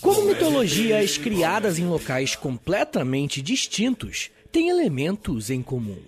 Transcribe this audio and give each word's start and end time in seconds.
Como 0.00 0.24
mitologias 0.24 1.18
criadas 1.18 1.78
em 1.78 1.86
locais 1.86 2.34
completamente 2.34 3.42
distintos 3.42 4.30
têm 4.50 4.70
elementos 4.70 5.50
em 5.50 5.60
comum. 5.60 6.00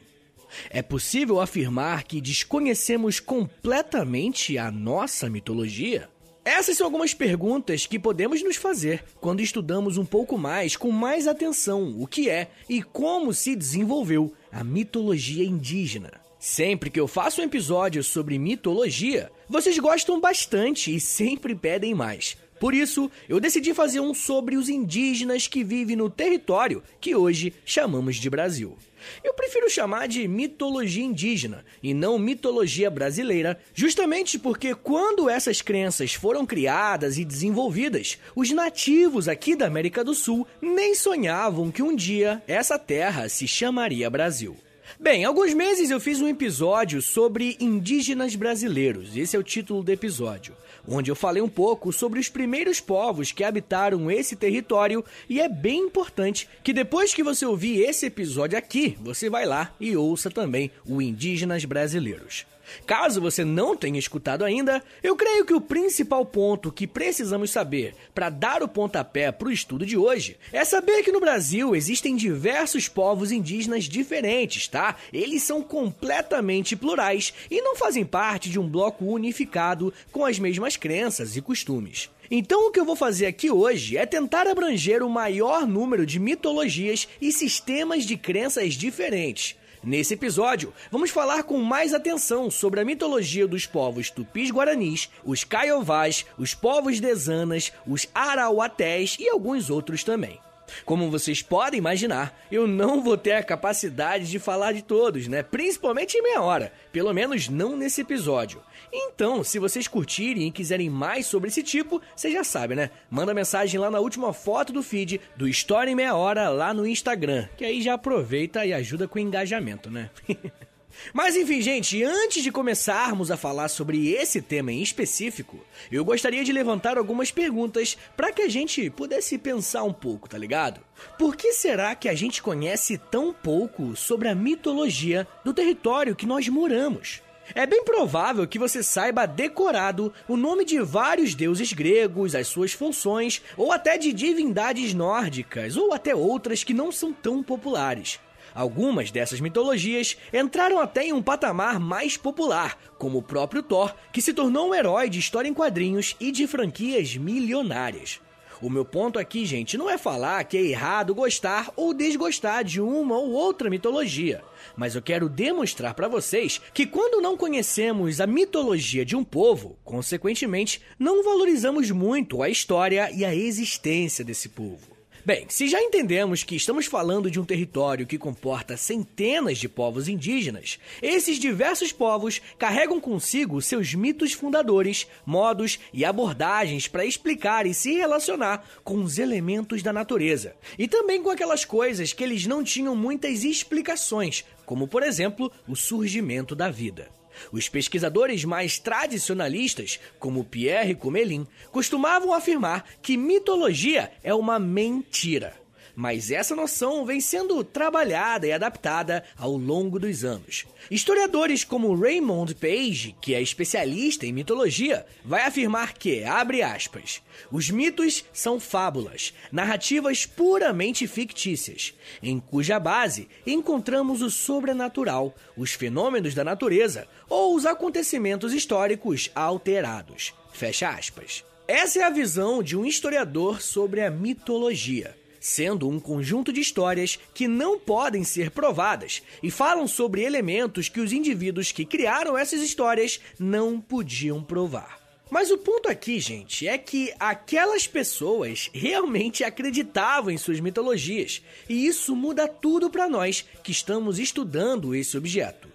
É 0.70 0.80
possível 0.80 1.40
afirmar 1.40 2.04
que 2.04 2.20
desconhecemos 2.20 3.20
completamente 3.20 4.56
a 4.56 4.70
nossa 4.70 5.28
mitologia? 5.28 6.08
Essas 6.44 6.76
são 6.76 6.86
algumas 6.86 7.12
perguntas 7.12 7.86
que 7.86 7.98
podemos 7.98 8.42
nos 8.42 8.56
fazer 8.56 9.04
quando 9.20 9.42
estudamos 9.42 9.98
um 9.98 10.04
pouco 10.04 10.38
mais, 10.38 10.74
com 10.74 10.90
mais 10.90 11.26
atenção, 11.26 11.94
o 11.98 12.06
que 12.06 12.30
é 12.30 12.50
e 12.68 12.82
como 12.82 13.34
se 13.34 13.54
desenvolveu 13.54 14.32
a 14.50 14.64
mitologia 14.64 15.44
indígena. 15.44 16.12
Sempre 16.38 16.88
que 16.88 16.98
eu 16.98 17.06
faço 17.06 17.42
um 17.42 17.44
episódio 17.44 18.02
sobre 18.02 18.38
mitologia, 18.38 19.30
vocês 19.46 19.78
gostam 19.78 20.18
bastante 20.18 20.94
e 20.94 20.98
sempre 20.98 21.54
pedem 21.54 21.94
mais. 21.94 22.38
Por 22.60 22.74
isso, 22.74 23.10
eu 23.26 23.40
decidi 23.40 23.72
fazer 23.72 24.00
um 24.00 24.12
sobre 24.12 24.54
os 24.54 24.68
indígenas 24.68 25.46
que 25.46 25.64
vivem 25.64 25.96
no 25.96 26.10
território 26.10 26.82
que 27.00 27.16
hoje 27.16 27.54
chamamos 27.64 28.16
de 28.16 28.28
Brasil. 28.28 28.76
Eu 29.24 29.32
prefiro 29.32 29.70
chamar 29.70 30.06
de 30.06 30.28
mitologia 30.28 31.02
indígena 31.02 31.64
e 31.82 31.94
não 31.94 32.18
mitologia 32.18 32.90
brasileira, 32.90 33.58
justamente 33.72 34.38
porque 34.38 34.74
quando 34.74 35.30
essas 35.30 35.62
crenças 35.62 36.12
foram 36.12 36.44
criadas 36.44 37.16
e 37.16 37.24
desenvolvidas, 37.24 38.18
os 38.36 38.50
nativos 38.50 39.26
aqui 39.26 39.56
da 39.56 39.66
América 39.66 40.04
do 40.04 40.14
Sul 40.14 40.46
nem 40.60 40.94
sonhavam 40.94 41.70
que 41.70 41.82
um 41.82 41.96
dia 41.96 42.42
essa 42.46 42.78
terra 42.78 43.26
se 43.30 43.48
chamaria 43.48 44.10
Brasil. 44.10 44.54
Bem, 44.98 45.24
alguns 45.24 45.54
meses 45.54 45.90
eu 45.90 46.00
fiz 46.00 46.20
um 46.20 46.28
episódio 46.28 47.00
sobre 47.00 47.56
indígenas 47.60 48.34
brasileiros, 48.34 49.16
esse 49.16 49.36
é 49.36 49.38
o 49.38 49.42
título 49.42 49.82
do 49.82 49.92
episódio, 49.92 50.54
onde 50.86 51.10
eu 51.10 51.16
falei 51.16 51.42
um 51.42 51.48
pouco 51.48 51.92
sobre 51.92 52.18
os 52.18 52.28
primeiros 52.28 52.80
povos 52.80 53.32
que 53.32 53.44
habitaram 53.44 54.10
esse 54.10 54.34
território 54.36 55.04
e 55.28 55.40
é 55.40 55.48
bem 55.48 55.80
importante 55.80 56.48
que 56.62 56.72
depois 56.72 57.14
que 57.14 57.22
você 57.22 57.46
ouvir 57.46 57.80
esse 57.82 58.06
episódio 58.06 58.58
aqui, 58.58 58.96
você 59.00 59.30
vai 59.30 59.46
lá 59.46 59.74
e 59.80 59.96
ouça 59.96 60.30
também 60.30 60.70
o 60.84 61.00
Indígenas 61.00 61.64
Brasileiros. 61.64 62.44
Caso 62.86 63.20
você 63.20 63.44
não 63.44 63.76
tenha 63.76 63.98
escutado 63.98 64.44
ainda, 64.44 64.82
eu 65.02 65.16
creio 65.16 65.44
que 65.44 65.54
o 65.54 65.60
principal 65.60 66.24
ponto 66.24 66.72
que 66.72 66.86
precisamos 66.86 67.50
saber 67.50 67.94
para 68.14 68.30
dar 68.30 68.62
o 68.62 68.68
pontapé 68.68 69.30
para 69.32 69.48
o 69.48 69.52
estudo 69.52 69.86
de 69.86 69.96
hoje 69.96 70.36
é 70.52 70.64
saber 70.64 71.02
que 71.02 71.12
no 71.12 71.20
Brasil 71.20 71.74
existem 71.74 72.16
diversos 72.16 72.88
povos 72.88 73.32
indígenas 73.32 73.84
diferentes, 73.84 74.68
tá? 74.68 74.96
Eles 75.12 75.42
são 75.42 75.62
completamente 75.62 76.76
plurais 76.76 77.32
e 77.50 77.60
não 77.60 77.76
fazem 77.76 78.04
parte 78.04 78.50
de 78.50 78.58
um 78.58 78.68
bloco 78.68 79.04
unificado 79.04 79.92
com 80.10 80.24
as 80.24 80.38
mesmas 80.38 80.76
crenças 80.76 81.36
e 81.36 81.40
costumes. 81.40 82.10
Então, 82.32 82.68
o 82.68 82.70
que 82.70 82.78
eu 82.78 82.84
vou 82.84 82.94
fazer 82.94 83.26
aqui 83.26 83.50
hoje 83.50 83.96
é 83.96 84.06
tentar 84.06 84.46
abranger 84.46 85.02
o 85.02 85.10
maior 85.10 85.66
número 85.66 86.06
de 86.06 86.20
mitologias 86.20 87.08
e 87.20 87.32
sistemas 87.32 88.04
de 88.04 88.16
crenças 88.16 88.74
diferentes, 88.74 89.56
Nesse 89.82 90.12
episódio, 90.12 90.74
vamos 90.90 91.10
falar 91.10 91.42
com 91.42 91.58
mais 91.58 91.94
atenção 91.94 92.50
sobre 92.50 92.80
a 92.80 92.84
mitologia 92.84 93.48
dos 93.48 93.64
povos 93.64 94.10
tupis-guaranis, 94.10 95.08
os 95.24 95.42
caiovás, 95.42 96.26
os 96.36 96.52
povos 96.52 97.00
desanas, 97.00 97.72
os 97.86 98.06
arauatés 98.14 99.16
e 99.18 99.26
alguns 99.26 99.70
outros 99.70 100.04
também. 100.04 100.38
Como 100.84 101.10
vocês 101.10 101.42
podem 101.42 101.78
imaginar, 101.78 102.38
eu 102.50 102.66
não 102.66 103.02
vou 103.02 103.16
ter 103.16 103.32
a 103.32 103.42
capacidade 103.42 104.30
de 104.30 104.38
falar 104.38 104.72
de 104.72 104.82
todos, 104.82 105.28
né? 105.28 105.42
Principalmente 105.42 106.16
em 106.16 106.22
meia 106.22 106.40
hora, 106.40 106.72
pelo 106.92 107.12
menos 107.12 107.48
não 107.48 107.76
nesse 107.76 108.00
episódio. 108.00 108.62
Então, 108.92 109.44
se 109.44 109.58
vocês 109.58 109.86
curtirem 109.86 110.48
e 110.48 110.52
quiserem 110.52 110.90
mais 110.90 111.26
sobre 111.26 111.48
esse 111.48 111.62
tipo, 111.62 112.00
você 112.14 112.30
já 112.30 112.42
sabe, 112.42 112.74
né? 112.74 112.90
Manda 113.08 113.34
mensagem 113.34 113.78
lá 113.78 113.90
na 113.90 114.00
última 114.00 114.32
foto 114.32 114.72
do 114.72 114.82
feed 114.82 115.20
do 115.36 115.48
História 115.48 115.90
em 115.90 115.94
Meia 115.94 116.14
Hora 116.14 116.48
lá 116.48 116.74
no 116.74 116.86
Instagram, 116.86 117.48
que 117.56 117.64
aí 117.64 117.82
já 117.82 117.94
aproveita 117.94 118.64
e 118.64 118.72
ajuda 118.72 119.06
com 119.06 119.18
o 119.18 119.22
engajamento, 119.22 119.90
né? 119.90 120.10
Mas 121.12 121.36
enfim, 121.36 121.60
gente, 121.60 122.02
antes 122.02 122.42
de 122.42 122.52
começarmos 122.52 123.30
a 123.30 123.36
falar 123.36 123.68
sobre 123.68 124.10
esse 124.12 124.40
tema 124.40 124.72
em 124.72 124.82
específico, 124.82 125.58
eu 125.90 126.04
gostaria 126.04 126.44
de 126.44 126.52
levantar 126.52 126.98
algumas 126.98 127.30
perguntas 127.30 127.96
para 128.16 128.32
que 128.32 128.42
a 128.42 128.48
gente 128.48 128.90
pudesse 128.90 129.38
pensar 129.38 129.82
um 129.84 129.92
pouco, 129.92 130.28
tá 130.28 130.38
ligado? 130.38 130.80
Por 131.18 131.36
que 131.36 131.52
será 131.52 131.94
que 131.94 132.08
a 132.08 132.14
gente 132.14 132.42
conhece 132.42 132.98
tão 132.98 133.32
pouco 133.32 133.96
sobre 133.96 134.28
a 134.28 134.34
mitologia 134.34 135.26
do 135.44 135.54
território 135.54 136.16
que 136.16 136.26
nós 136.26 136.48
moramos? 136.48 137.22
É 137.54 137.66
bem 137.66 137.82
provável 137.82 138.46
que 138.46 138.58
você 138.58 138.82
saiba 138.82 139.26
decorado 139.26 140.12
o 140.28 140.36
nome 140.36 140.64
de 140.64 140.80
vários 140.80 141.34
deuses 141.34 141.72
gregos, 141.72 142.34
as 142.34 142.46
suas 142.46 142.72
funções, 142.72 143.42
ou 143.56 143.72
até 143.72 143.98
de 143.98 144.12
divindades 144.12 144.94
nórdicas, 144.94 145.76
ou 145.76 145.92
até 145.92 146.14
outras 146.14 146.62
que 146.62 146.72
não 146.72 146.92
são 146.92 147.12
tão 147.12 147.42
populares. 147.42 148.20
Algumas 148.54 149.10
dessas 149.10 149.40
mitologias 149.40 150.16
entraram 150.32 150.80
até 150.80 151.04
em 151.04 151.12
um 151.12 151.22
patamar 151.22 151.78
mais 151.78 152.16
popular, 152.16 152.78
como 152.98 153.18
o 153.18 153.22
próprio 153.22 153.62
Thor, 153.62 153.94
que 154.12 154.22
se 154.22 154.32
tornou 154.32 154.68
um 154.68 154.74
herói 154.74 155.08
de 155.08 155.18
história 155.18 155.48
em 155.48 155.54
quadrinhos 155.54 156.16
e 156.18 156.32
de 156.32 156.46
franquias 156.46 157.16
milionárias. 157.16 158.20
O 158.62 158.68
meu 158.68 158.84
ponto 158.84 159.18
aqui, 159.18 159.46
gente, 159.46 159.78
não 159.78 159.88
é 159.88 159.96
falar 159.96 160.44
que 160.44 160.54
é 160.54 160.60
errado 160.60 161.14
gostar 161.14 161.72
ou 161.76 161.94
desgostar 161.94 162.62
de 162.62 162.78
uma 162.78 163.16
ou 163.16 163.30
outra 163.30 163.70
mitologia, 163.70 164.44
mas 164.76 164.94
eu 164.94 165.00
quero 165.00 165.30
demonstrar 165.30 165.94
para 165.94 166.08
vocês 166.08 166.60
que 166.74 166.86
quando 166.86 167.22
não 167.22 167.38
conhecemos 167.38 168.20
a 168.20 168.26
mitologia 168.26 169.02
de 169.02 169.16
um 169.16 169.24
povo, 169.24 169.78
consequentemente, 169.82 170.82
não 170.98 171.24
valorizamos 171.24 171.90
muito 171.90 172.42
a 172.42 172.50
história 172.50 173.10
e 173.10 173.24
a 173.24 173.34
existência 173.34 174.22
desse 174.22 174.50
povo. 174.50 174.89
Bem, 175.22 175.44
se 175.50 175.68
já 175.68 175.78
entendemos 175.82 176.42
que 176.42 176.56
estamos 176.56 176.86
falando 176.86 177.30
de 177.30 177.38
um 177.38 177.44
território 177.44 178.06
que 178.06 178.16
comporta 178.16 178.76
centenas 178.76 179.58
de 179.58 179.68
povos 179.68 180.08
indígenas, 180.08 180.78
esses 181.02 181.38
diversos 181.38 181.92
povos 181.92 182.40
carregam 182.58 182.98
consigo 182.98 183.60
seus 183.60 183.94
mitos 183.94 184.32
fundadores, 184.32 185.06
modos 185.26 185.78
e 185.92 186.06
abordagens 186.06 186.88
para 186.88 187.04
explicar 187.04 187.66
e 187.66 187.74
se 187.74 187.92
relacionar 187.92 188.64
com 188.82 189.02
os 189.02 189.18
elementos 189.18 189.82
da 189.82 189.92
natureza, 189.92 190.56
e 190.78 190.88
também 190.88 191.22
com 191.22 191.28
aquelas 191.28 191.66
coisas 191.66 192.14
que 192.14 192.24
eles 192.24 192.46
não 192.46 192.64
tinham 192.64 192.96
muitas 192.96 193.44
explicações, 193.44 194.42
como 194.64 194.88
por 194.88 195.02
exemplo 195.02 195.52
o 195.68 195.76
surgimento 195.76 196.56
da 196.56 196.70
vida. 196.70 197.19
Os 197.52 197.68
pesquisadores 197.68 198.44
mais 198.44 198.78
tradicionalistas, 198.78 200.00
como 200.18 200.44
Pierre 200.44 200.94
Comelin, 200.94 201.46
costumavam 201.70 202.32
afirmar 202.32 202.84
que 203.02 203.16
mitologia 203.16 204.12
é 204.22 204.34
uma 204.34 204.58
mentira. 204.58 205.54
Mas 206.00 206.30
essa 206.30 206.56
noção 206.56 207.04
vem 207.04 207.20
sendo 207.20 207.62
trabalhada 207.62 208.46
e 208.46 208.52
adaptada 208.52 209.22
ao 209.36 209.54
longo 209.54 209.98
dos 209.98 210.24
anos. 210.24 210.64
Historiadores 210.90 211.62
como 211.62 211.94
Raymond 211.94 212.54
Page, 212.54 213.14
que 213.20 213.34
é 213.34 213.42
especialista 213.42 214.24
em 214.24 214.32
mitologia, 214.32 215.04
vai 215.22 215.42
afirmar 215.42 215.92
que, 215.92 216.24
abre 216.24 216.62
aspas, 216.62 217.20
os 217.52 217.68
mitos 217.68 218.24
são 218.32 218.58
fábulas, 218.58 219.34
narrativas 219.52 220.24
puramente 220.24 221.06
fictícias, 221.06 221.92
em 222.22 222.40
cuja 222.40 222.80
base 222.80 223.28
encontramos 223.46 224.22
o 224.22 224.30
sobrenatural, 224.30 225.36
os 225.54 225.72
fenômenos 225.72 226.34
da 226.34 226.42
natureza 226.42 227.06
ou 227.28 227.54
os 227.54 227.66
acontecimentos 227.66 228.54
históricos 228.54 229.30
alterados. 229.34 230.32
Fecha 230.50 230.88
aspas. 230.88 231.44
Essa 231.68 231.98
é 231.98 232.02
a 232.04 232.10
visão 232.10 232.62
de 232.62 232.74
um 232.74 232.86
historiador 232.86 233.60
sobre 233.60 234.00
a 234.00 234.10
mitologia 234.10 235.19
sendo 235.40 235.88
um 235.88 235.98
conjunto 235.98 236.52
de 236.52 236.60
histórias 236.60 237.18
que 237.34 237.48
não 237.48 237.78
podem 237.78 238.22
ser 238.22 238.50
provadas 238.50 239.22
e 239.42 239.50
falam 239.50 239.88
sobre 239.88 240.22
elementos 240.22 240.88
que 240.88 241.00
os 241.00 241.12
indivíduos 241.12 241.72
que 241.72 241.86
criaram 241.86 242.36
essas 242.36 242.60
histórias 242.60 243.18
não 243.38 243.80
podiam 243.80 244.42
provar. 244.42 245.00
Mas 245.30 245.50
o 245.52 245.58
ponto 245.58 245.88
aqui, 245.88 246.18
gente, 246.18 246.66
é 246.66 246.76
que 246.76 247.14
aquelas 247.18 247.86
pessoas 247.86 248.68
realmente 248.74 249.44
acreditavam 249.44 250.32
em 250.32 250.36
suas 250.36 250.58
mitologias, 250.58 251.40
e 251.68 251.86
isso 251.86 252.16
muda 252.16 252.48
tudo 252.48 252.90
para 252.90 253.08
nós 253.08 253.44
que 253.62 253.70
estamos 253.70 254.18
estudando 254.18 254.92
esse 254.92 255.16
objeto. 255.16 255.68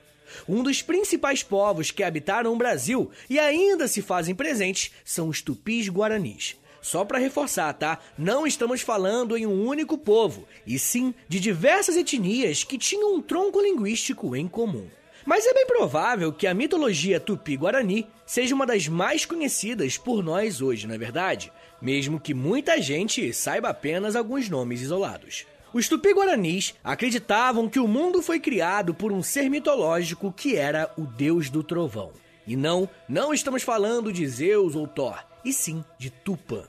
Um 0.48 0.62
dos 0.62 0.82
principais 0.82 1.42
povos 1.42 1.90
que 1.90 2.04
habitaram 2.04 2.52
o 2.52 2.58
Brasil 2.58 3.10
e 3.30 3.40
ainda 3.40 3.88
se 3.88 4.02
fazem 4.02 4.36
presentes 4.36 4.92
são 5.06 5.30
os 5.30 5.42
tupis 5.42 5.88
guaranis. 5.88 6.58
Só 6.86 7.04
para 7.04 7.18
reforçar, 7.18 7.74
tá? 7.74 7.98
Não 8.16 8.46
estamos 8.46 8.82
falando 8.82 9.36
em 9.36 9.48
um 9.48 9.66
único 9.66 9.98
povo, 9.98 10.48
e 10.68 10.78
sim 10.78 11.16
de 11.28 11.40
diversas 11.40 11.98
etnias 11.98 12.64
que 12.64 12.78
tinham 12.78 13.16
um 13.16 13.22
tronco 13.22 13.60
linguístico 13.60 14.36
em 14.36 14.48
comum. 14.48 14.88
Mas 15.26 15.48
é 15.48 15.54
bem 15.54 15.66
provável 15.66 16.32
que 16.32 16.46
a 16.46 16.54
mitologia 16.54 17.20
tupi-guarani 17.20 18.08
seja 18.28 18.54
uma 18.54 18.68
das 18.68 18.88
mais 18.88 19.26
conhecidas 19.26 19.98
por 19.98 20.24
nós 20.24 20.62
hoje, 20.62 20.86
não 20.86 20.94
é 20.94 20.98
verdade? 21.00 21.52
mesmo 21.82 22.20
que 22.20 22.34
muita 22.34 22.82
gente 22.82 23.34
saiba 23.34 23.70
apenas 23.70 24.16
alguns 24.16 24.50
nomes 24.50 24.82
isolados. 24.82 25.46
Os 25.74 25.90
tupi-guaranis 25.90 26.74
acreditavam 26.84 27.70
que 27.70 27.80
o 27.80 27.88
mundo 27.88 28.22
foi 28.22 28.40
criado 28.40 28.94
por 28.94 29.12
um 29.12 29.22
ser 29.22 29.50
mitológico 29.50 30.32
que 30.32 30.56
era 30.56 30.92
o 30.98 31.02
deus 31.02 31.50
do 31.50 31.64
trovão. 31.64 32.12
E 32.48 32.56
não, 32.56 32.90
não 33.10 33.34
estamos 33.34 33.64
falando 33.64 34.14
de 34.14 34.26
Zeus 34.28 34.76
ou 34.76 34.88
Thor, 34.88 35.20
e 35.46 35.54
sim 35.54 35.86
de 35.98 36.10
Tupã. 36.10 36.64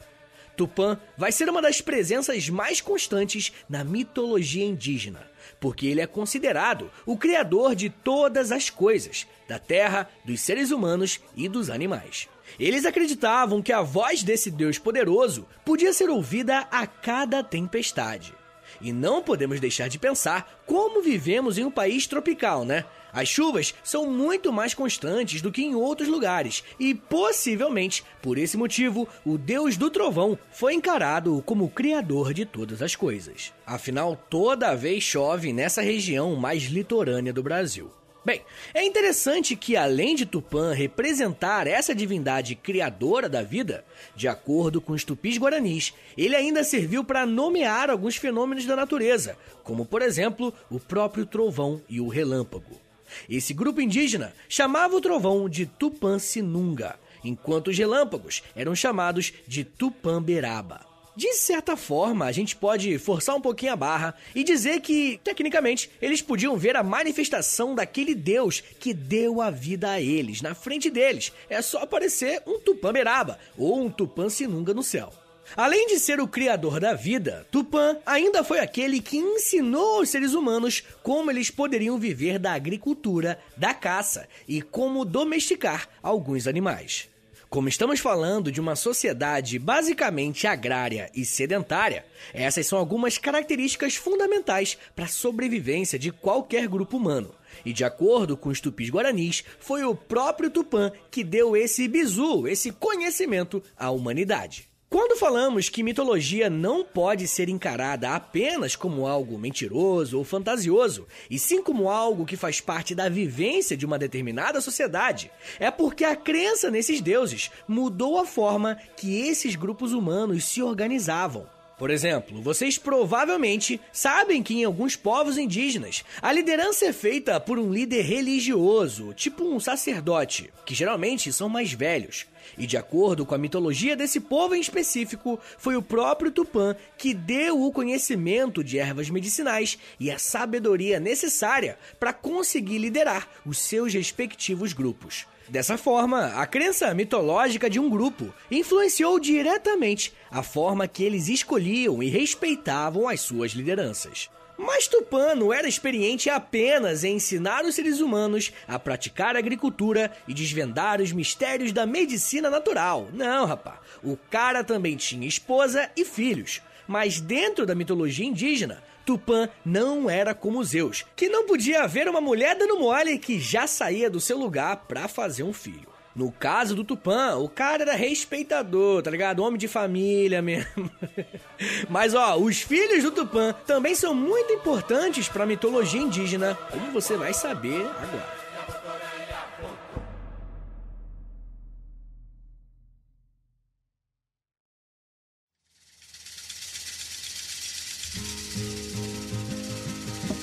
Tupã 0.56 0.99
vai 1.19 1.31
ser 1.31 1.49
uma 1.49 1.61
das 1.61 1.81
presenças 1.81 2.49
mais 2.49 2.81
constantes 2.81 3.52
na 3.69 3.84
mitologia 3.84 4.64
indígena, 4.64 5.20
porque 5.61 5.87
ele 5.87 6.00
é 6.00 6.06
considerado 6.06 6.90
o 7.05 7.17
criador 7.17 7.75
de 7.75 7.90
todas 7.90 8.50
as 8.50 8.70
coisas, 8.70 9.26
da 9.49 9.58
terra, 9.58 10.08
dos 10.25 10.40
seres 10.40 10.70
humanos 10.70 11.20
e 11.37 11.49
dos 11.49 11.69
animais. 11.69 12.28
Eles 12.58 12.87
acreditavam 12.87 13.61
que 13.61 13.73
a 13.73 13.82
voz 13.82 14.23
desse 14.23 14.50
Deus 14.50 14.78
poderoso 14.78 15.46
podia 15.64 15.93
ser 15.93 16.08
ouvida 16.08 16.61
a 16.70 16.87
cada 16.87 17.43
tempestade. 17.43 18.32
E 18.81 18.93
não 18.93 19.23
podemos 19.23 19.61
deixar 19.61 19.88
de 19.88 19.99
pensar 19.99 20.62
como 20.67 21.02
vivemos 21.02 21.58
em 21.58 21.64
um 21.64 21.70
país 21.70 22.06
tropical, 22.06 22.64
né? 22.64 22.84
As 23.16 23.28
chuvas 23.28 23.74
são 23.82 24.10
muito 24.10 24.52
mais 24.52 24.74
constantes 24.74 25.40
do 25.40 25.50
que 25.50 25.62
em 25.62 25.74
outros 25.74 26.06
lugares, 26.06 26.62
e 26.78 26.94
possivelmente 26.94 28.04
por 28.20 28.36
esse 28.36 28.58
motivo, 28.58 29.08
o 29.24 29.38
deus 29.38 29.78
do 29.78 29.88
trovão 29.88 30.38
foi 30.52 30.74
encarado 30.74 31.42
como 31.46 31.64
o 31.64 31.70
criador 31.70 32.34
de 32.34 32.44
todas 32.44 32.82
as 32.82 32.94
coisas. 32.94 33.54
Afinal, 33.64 34.22
toda 34.28 34.74
vez 34.74 35.02
chove 35.02 35.50
nessa 35.50 35.80
região 35.80 36.36
mais 36.36 36.64
litorânea 36.64 37.32
do 37.32 37.42
Brasil. 37.42 37.90
Bem, 38.22 38.42
é 38.74 38.84
interessante 38.84 39.56
que 39.56 39.78
além 39.78 40.14
de 40.14 40.26
Tupã 40.26 40.74
representar 40.74 41.66
essa 41.66 41.94
divindade 41.94 42.54
criadora 42.54 43.30
da 43.30 43.42
vida, 43.42 43.82
de 44.14 44.28
acordo 44.28 44.78
com 44.78 44.92
os 44.92 45.04
tupis 45.04 45.38
guaranis, 45.38 45.94
ele 46.18 46.36
ainda 46.36 46.62
serviu 46.62 47.02
para 47.02 47.24
nomear 47.24 47.88
alguns 47.88 48.16
fenômenos 48.16 48.66
da 48.66 48.76
natureza, 48.76 49.38
como 49.64 49.86
por 49.86 50.02
exemplo 50.02 50.52
o 50.68 50.78
próprio 50.78 51.24
trovão 51.24 51.80
e 51.88 51.98
o 51.98 52.08
relâmpago. 52.08 52.84
Esse 53.28 53.52
grupo 53.52 53.80
indígena 53.80 54.34
chamava 54.48 54.96
o 54.96 55.00
trovão 55.00 55.48
de 55.48 55.66
Tupã 55.66 56.18
Sinunga, 56.18 56.98
enquanto 57.24 57.68
os 57.68 57.78
relâmpagos 57.78 58.42
eram 58.54 58.74
chamados 58.74 59.32
de 59.46 59.64
Tupamberaba. 59.64 60.96
De 61.16 61.32
certa 61.32 61.78
forma, 61.78 62.26
a 62.26 62.32
gente 62.32 62.54
pode 62.54 62.98
forçar 62.98 63.34
um 63.34 63.40
pouquinho 63.40 63.72
a 63.72 63.76
barra 63.76 64.14
e 64.34 64.44
dizer 64.44 64.80
que, 64.80 65.18
tecnicamente, 65.24 65.90
eles 66.00 66.20
podiam 66.20 66.58
ver 66.58 66.76
a 66.76 66.82
manifestação 66.82 67.74
daquele 67.74 68.14
Deus 68.14 68.62
que 68.78 68.92
deu 68.92 69.40
a 69.40 69.50
vida 69.50 69.92
a 69.92 70.00
eles 70.00 70.42
na 70.42 70.54
frente 70.54 70.90
deles. 70.90 71.32
É 71.48 71.62
só 71.62 71.78
aparecer 71.78 72.42
um 72.46 72.60
Tupã 72.60 72.92
Beraba 72.92 73.38
ou 73.56 73.80
um 73.80 73.88
Tupã 73.88 74.28
Sinunga 74.28 74.74
no 74.74 74.82
céu. 74.82 75.10
Além 75.54 75.87
de 75.87 76.00
ser 76.00 76.20
o 76.20 76.26
criador 76.26 76.81
da 76.81 76.94
vida, 76.94 77.46
Tupã 77.50 77.96
ainda 78.04 78.43
foi 78.43 78.58
aquele 78.58 79.00
que 79.00 79.19
ensinou 79.19 79.98
aos 79.98 80.08
seres 80.08 80.32
humanos 80.32 80.82
como 81.02 81.31
eles 81.31 81.50
poderiam 81.50 81.98
viver 81.98 82.38
da 82.38 82.52
agricultura, 82.52 83.38
da 83.56 83.72
caça 83.72 84.26
e 84.48 84.60
como 84.60 85.04
domesticar 85.04 85.88
alguns 86.02 86.46
animais. 86.46 87.08
Como 87.48 87.69
estamos 87.69 88.00
falando 88.00 88.50
de 88.50 88.60
uma 88.60 88.75
sociedade 88.75 89.56
basicamente 89.58 90.48
agrária 90.48 91.08
e 91.14 91.25
sedentária, 91.25 92.04
essas 92.34 92.66
são 92.66 92.76
algumas 92.76 93.19
características 93.19 93.94
fundamentais 93.94 94.76
para 94.96 95.04
a 95.04 95.08
sobrevivência 95.08 95.96
de 95.96 96.10
qualquer 96.10 96.66
grupo 96.66 96.96
humano. 96.96 97.32
E 97.64 97.72
de 97.72 97.84
acordo 97.84 98.37
com 98.37 98.49
os 98.49 98.60
tupis 98.60 98.90
guaranis, 98.90 99.44
foi 99.60 99.84
o 99.84 99.94
próprio 99.94 100.50
Tupã 100.50 100.90
que 101.10 101.22
deu 101.22 101.56
esse 101.56 101.87
bizu, 101.87 102.49
esse 102.49 102.72
conhecimento 102.72 103.62
à 103.76 103.90
humanidade. 103.90 104.69
Quando 104.96 105.19
falamos 105.19 105.69
que 105.69 105.82
mitologia 105.82 106.48
não 106.48 106.82
pode 106.82 107.28
ser 107.28 107.50
encarada 107.50 108.14
apenas 108.14 108.75
como 108.75 109.06
algo 109.06 109.38
mentiroso 109.38 110.16
ou 110.16 110.25
fantasioso, 110.25 111.06
e 111.28 111.38
sim 111.38 111.62
como 111.62 111.90
algo 111.90 112.25
que 112.25 112.34
faz 112.34 112.62
parte 112.62 112.94
da 112.94 113.06
vivência 113.06 113.76
de 113.76 113.84
uma 113.84 113.98
determinada 113.98 114.58
sociedade, 114.58 115.31
é 115.60 115.70
porque 115.70 116.02
a 116.02 116.16
crença 116.16 116.70
nesses 116.70 117.02
deuses 117.02 117.50
mudou 117.69 118.19
a 118.19 118.25
forma 118.25 118.78
que 118.96 119.20
esses 119.28 119.54
grupos 119.54 119.93
humanos 119.93 120.46
se 120.46 120.62
organizavam. 120.62 121.46
Por 121.78 121.90
exemplo, 121.90 122.40
vocês 122.40 122.78
provavelmente 122.78 123.78
sabem 123.92 124.42
que 124.42 124.54
em 124.54 124.64
alguns 124.64 124.96
povos 124.96 125.37
indígenas 125.37 126.06
a 126.22 126.32
liderança 126.32 126.87
é 126.87 126.92
feita 126.94 127.38
por 127.38 127.58
um 127.58 127.70
líder 127.70 128.00
religioso, 128.00 129.12
tipo 129.12 129.44
um 129.44 129.60
sacerdote, 129.60 130.50
que 130.64 130.75
geralmente 130.75 131.31
são 131.34 131.50
mais 131.50 131.75
velhos. 131.75 132.26
E 132.56 132.66
de 132.66 132.76
acordo 132.76 133.25
com 133.25 133.34
a 133.34 133.38
mitologia 133.38 133.96
desse 133.96 134.20
povo 134.20 134.54
em 134.54 134.60
específico, 134.60 135.38
foi 135.58 135.76
o 135.76 135.82
próprio 135.82 136.31
Tupã 136.31 136.76
que 136.96 137.14
deu 137.14 137.62
o 137.62 137.72
conhecimento 137.72 138.62
de 138.62 138.78
ervas 138.78 139.10
medicinais 139.10 139.78
e 139.98 140.10
a 140.10 140.19
sabedoria 140.19 141.00
necessária 141.00 141.78
para 141.98 142.12
conseguir 142.12 142.78
liderar 142.78 143.28
os 143.44 143.58
seus 143.58 143.93
respectivos 143.93 144.72
grupos. 144.72 145.26
Dessa 145.48 145.78
forma, 145.78 146.26
a 146.34 146.46
crença 146.46 146.93
mitológica 146.93 147.70
de 147.70 147.78
um 147.78 147.88
grupo 147.88 148.34
influenciou 148.50 149.20
diretamente 149.20 150.12
a 150.28 150.42
forma 150.42 150.88
que 150.88 151.04
eles 151.04 151.28
escolhiam 151.28 152.02
e 152.02 152.08
respeitavam 152.08 153.08
as 153.08 153.20
suas 153.20 153.52
lideranças. 153.52 154.28
Mas 154.56 154.88
Tupã 154.88 155.34
não 155.34 155.52
era 155.52 155.68
experiente 155.68 156.30
apenas 156.30 157.04
em 157.04 157.16
ensinar 157.16 157.64
os 157.64 157.74
seres 157.74 158.00
humanos 158.00 158.52
a 158.66 158.78
praticar 158.78 159.36
agricultura 159.36 160.10
e 160.26 160.32
desvendar 160.32 161.00
os 161.00 161.12
mistérios 161.12 161.72
da 161.72 161.84
medicina 161.84 162.48
natural. 162.48 163.08
Não, 163.12 163.44
rapá. 163.44 163.80
O 164.02 164.16
cara 164.30 164.64
também 164.64 164.96
tinha 164.96 165.28
esposa 165.28 165.90
e 165.96 166.04
filhos. 166.04 166.62
Mas 166.88 167.20
dentro 167.20 167.66
da 167.66 167.74
mitologia 167.74 168.24
indígena, 168.24 168.82
Tupã 169.04 169.48
não 169.64 170.08
era 170.08 170.34
como 170.34 170.64
Zeus, 170.64 171.04
que 171.14 171.28
não 171.28 171.46
podia 171.46 171.82
haver 171.82 172.08
uma 172.08 172.20
mulher 172.20 172.56
dando 172.56 172.78
mole 172.78 173.18
que 173.18 173.38
já 173.38 173.66
saía 173.66 174.08
do 174.08 174.20
seu 174.20 174.38
lugar 174.38 174.84
para 174.88 175.08
fazer 175.08 175.42
um 175.42 175.52
filho. 175.52 175.95
No 176.16 176.32
caso 176.32 176.74
do 176.74 176.82
Tupã, 176.82 177.36
o 177.36 177.46
cara 177.46 177.82
era 177.82 177.94
respeitador, 177.94 179.02
tá 179.02 179.10
ligado? 179.10 179.42
Homem 179.42 179.58
de 179.58 179.68
família 179.68 180.40
mesmo. 180.40 180.90
Mas 181.90 182.14
ó, 182.14 182.38
os 182.38 182.62
filhos 182.62 183.02
do 183.02 183.10
Tupã 183.10 183.54
também 183.66 183.94
são 183.94 184.14
muito 184.14 184.50
importantes 184.50 185.28
para 185.28 185.44
a 185.44 185.46
mitologia 185.46 186.00
indígena, 186.00 186.56
como 186.70 186.90
você 186.90 187.18
vai 187.18 187.34
saber 187.34 187.82
agora. 187.82 188.45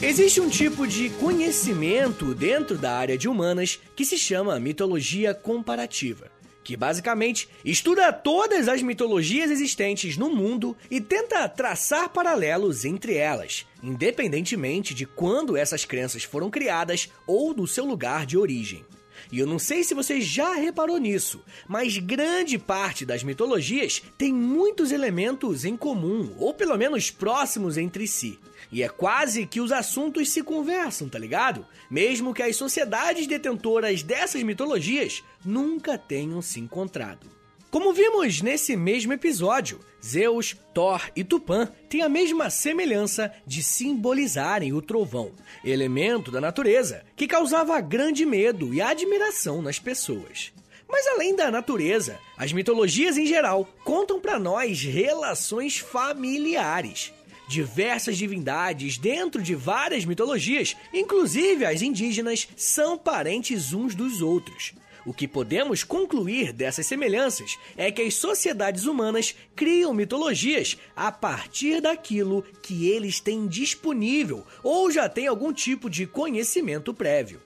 Existe 0.05 0.41
um 0.41 0.49
tipo 0.49 0.85
de 0.85 1.09
conhecimento 1.11 2.35
dentro 2.35 2.77
da 2.77 2.91
área 2.91 3.17
de 3.17 3.29
humanas 3.29 3.79
que 3.95 4.03
se 4.03 4.17
chama 4.17 4.59
mitologia 4.59 5.33
comparativa, 5.33 6.29
que 6.61 6.75
basicamente 6.75 7.47
estuda 7.63 8.11
todas 8.11 8.67
as 8.67 8.81
mitologias 8.81 9.49
existentes 9.49 10.17
no 10.17 10.29
mundo 10.29 10.75
e 10.91 10.99
tenta 10.99 11.47
traçar 11.47 12.09
paralelos 12.09 12.83
entre 12.83 13.15
elas, 13.15 13.65
independentemente 13.81 14.93
de 14.93 15.05
quando 15.05 15.55
essas 15.55 15.85
crenças 15.85 16.25
foram 16.25 16.49
criadas 16.49 17.09
ou 17.25 17.53
do 17.53 17.65
seu 17.65 17.85
lugar 17.85 18.25
de 18.25 18.37
origem. 18.37 18.83
E 19.31 19.39
eu 19.39 19.47
não 19.47 19.59
sei 19.59 19.83
se 19.83 19.93
você 19.93 20.21
já 20.21 20.53
reparou 20.53 20.97
nisso, 20.97 21.43
mas 21.67 21.97
grande 21.97 22.57
parte 22.57 23.05
das 23.05 23.23
mitologias 23.23 24.01
tem 24.17 24.33
muitos 24.33 24.91
elementos 24.91 25.65
em 25.65 25.75
comum, 25.75 26.35
ou 26.37 26.53
pelo 26.53 26.77
menos 26.77 27.09
próximos 27.09 27.77
entre 27.77 28.07
si. 28.07 28.39
E 28.71 28.81
é 28.81 28.89
quase 28.89 29.45
que 29.45 29.61
os 29.61 29.71
assuntos 29.71 30.29
se 30.29 30.41
conversam, 30.41 31.07
tá 31.07 31.19
ligado? 31.19 31.65
Mesmo 31.89 32.33
que 32.33 32.41
as 32.41 32.55
sociedades 32.55 33.27
detentoras 33.27 34.01
dessas 34.01 34.41
mitologias 34.41 35.23
nunca 35.45 35.97
tenham 35.97 36.41
se 36.41 36.59
encontrado. 36.59 37.42
Como 37.73 37.91
vimos 37.91 38.39
nesse 38.39 38.75
mesmo 38.75 39.13
episódio, 39.13 39.79
Zeus, 39.99 40.55
Thor 40.75 41.09
e 41.15 41.23
Tupã 41.23 41.67
têm 41.89 42.03
a 42.03 42.07
mesma 42.07 42.51
semelhança 42.51 43.33
de 43.47 43.63
simbolizarem 43.63 44.71
o 44.73 44.79
trovão, 44.79 45.31
elemento 45.65 46.29
da 46.29 46.39
natureza 46.39 47.03
que 47.15 47.25
causava 47.25 47.81
grande 47.81 48.27
medo 48.27 48.75
e 48.75 48.79
admiração 48.79 49.59
nas 49.59 49.79
pessoas. 49.79 50.53
Mas 50.87 51.07
além 51.07 51.35
da 51.35 51.49
natureza, 51.49 52.19
as 52.37 52.53
mitologias 52.53 53.17
em 53.17 53.25
geral 53.25 53.67
contam 53.83 54.19
para 54.19 54.37
nós 54.37 54.83
relações 54.83 55.79
familiares 55.79 57.11
diversas 57.47 58.17
divindades 58.17 58.97
dentro 58.97 59.41
de 59.41 59.53
várias 59.53 60.05
mitologias, 60.05 60.75
inclusive 60.93 61.65
as 61.65 61.81
indígenas, 61.81 62.47
são 62.55 62.97
parentes 62.97 63.73
uns 63.73 63.93
dos 63.93 64.21
outros. 64.21 64.73
O 65.05 65.13
que 65.13 65.27
podemos 65.27 65.83
concluir 65.83 66.53
dessas 66.53 66.85
semelhanças 66.85 67.57
é 67.75 67.91
que 67.91 68.01
as 68.01 68.15
sociedades 68.15 68.85
humanas 68.85 69.35
criam 69.55 69.93
mitologias 69.93 70.77
a 70.95 71.11
partir 71.11 71.81
daquilo 71.81 72.43
que 72.61 72.89
eles 72.89 73.19
têm 73.19 73.45
disponível 73.47 74.45
ou 74.63 74.89
já 74.89 75.09
têm 75.09 75.27
algum 75.27 75.51
tipo 75.51 75.89
de 75.89 76.07
conhecimento 76.07 76.93
prévio. 76.93 77.41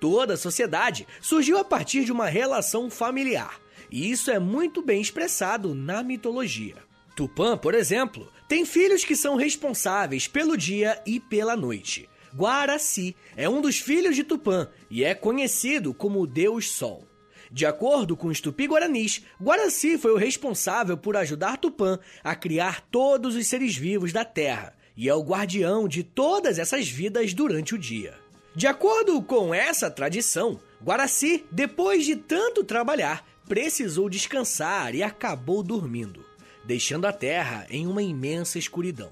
Toda 0.00 0.36
sociedade 0.36 1.06
surgiu 1.20 1.58
a 1.58 1.64
partir 1.64 2.04
de 2.04 2.12
uma 2.12 2.26
relação 2.26 2.90
familiar 2.90 3.60
e 3.90 4.10
isso 4.10 4.30
é 4.30 4.38
muito 4.38 4.82
bem 4.82 5.00
expressado 5.00 5.74
na 5.74 6.02
mitologia. 6.02 6.76
Tupã, 7.14 7.56
por 7.56 7.74
exemplo, 7.74 8.30
tem 8.48 8.66
filhos 8.66 9.04
que 9.04 9.16
são 9.16 9.36
responsáveis 9.36 10.28
pelo 10.28 10.56
dia 10.56 11.00
e 11.06 11.18
pela 11.18 11.56
noite. 11.56 12.08
Guaraci 12.36 13.16
é 13.34 13.48
um 13.48 13.62
dos 13.62 13.78
filhos 13.78 14.14
de 14.14 14.22
Tupã 14.22 14.68
e 14.90 15.02
é 15.02 15.14
conhecido 15.14 15.94
como 15.94 16.26
Deus 16.26 16.70
Sol. 16.70 17.02
De 17.50 17.64
acordo 17.64 18.14
com 18.14 18.28
os 18.28 18.42
tupi-guaranis, 18.42 19.22
Guaraci 19.42 19.96
foi 19.96 20.12
o 20.12 20.18
responsável 20.18 20.98
por 20.98 21.16
ajudar 21.16 21.56
Tupã 21.56 21.98
a 22.22 22.34
criar 22.34 22.82
todos 22.90 23.34
os 23.34 23.46
seres 23.46 23.74
vivos 23.74 24.12
da 24.12 24.22
Terra 24.22 24.76
e 24.94 25.08
é 25.08 25.14
o 25.14 25.22
guardião 25.22 25.88
de 25.88 26.02
todas 26.02 26.58
essas 26.58 26.86
vidas 26.86 27.32
durante 27.32 27.74
o 27.74 27.78
dia. 27.78 28.14
De 28.54 28.66
acordo 28.66 29.22
com 29.22 29.54
essa 29.54 29.90
tradição, 29.90 30.60
Guaraci, 30.84 31.46
depois 31.50 32.04
de 32.04 32.16
tanto 32.16 32.62
trabalhar, 32.64 33.26
precisou 33.48 34.10
descansar 34.10 34.94
e 34.94 35.02
acabou 35.02 35.62
dormindo, 35.62 36.22
deixando 36.64 37.06
a 37.06 37.12
Terra 37.12 37.66
em 37.70 37.86
uma 37.86 38.02
imensa 38.02 38.58
escuridão. 38.58 39.10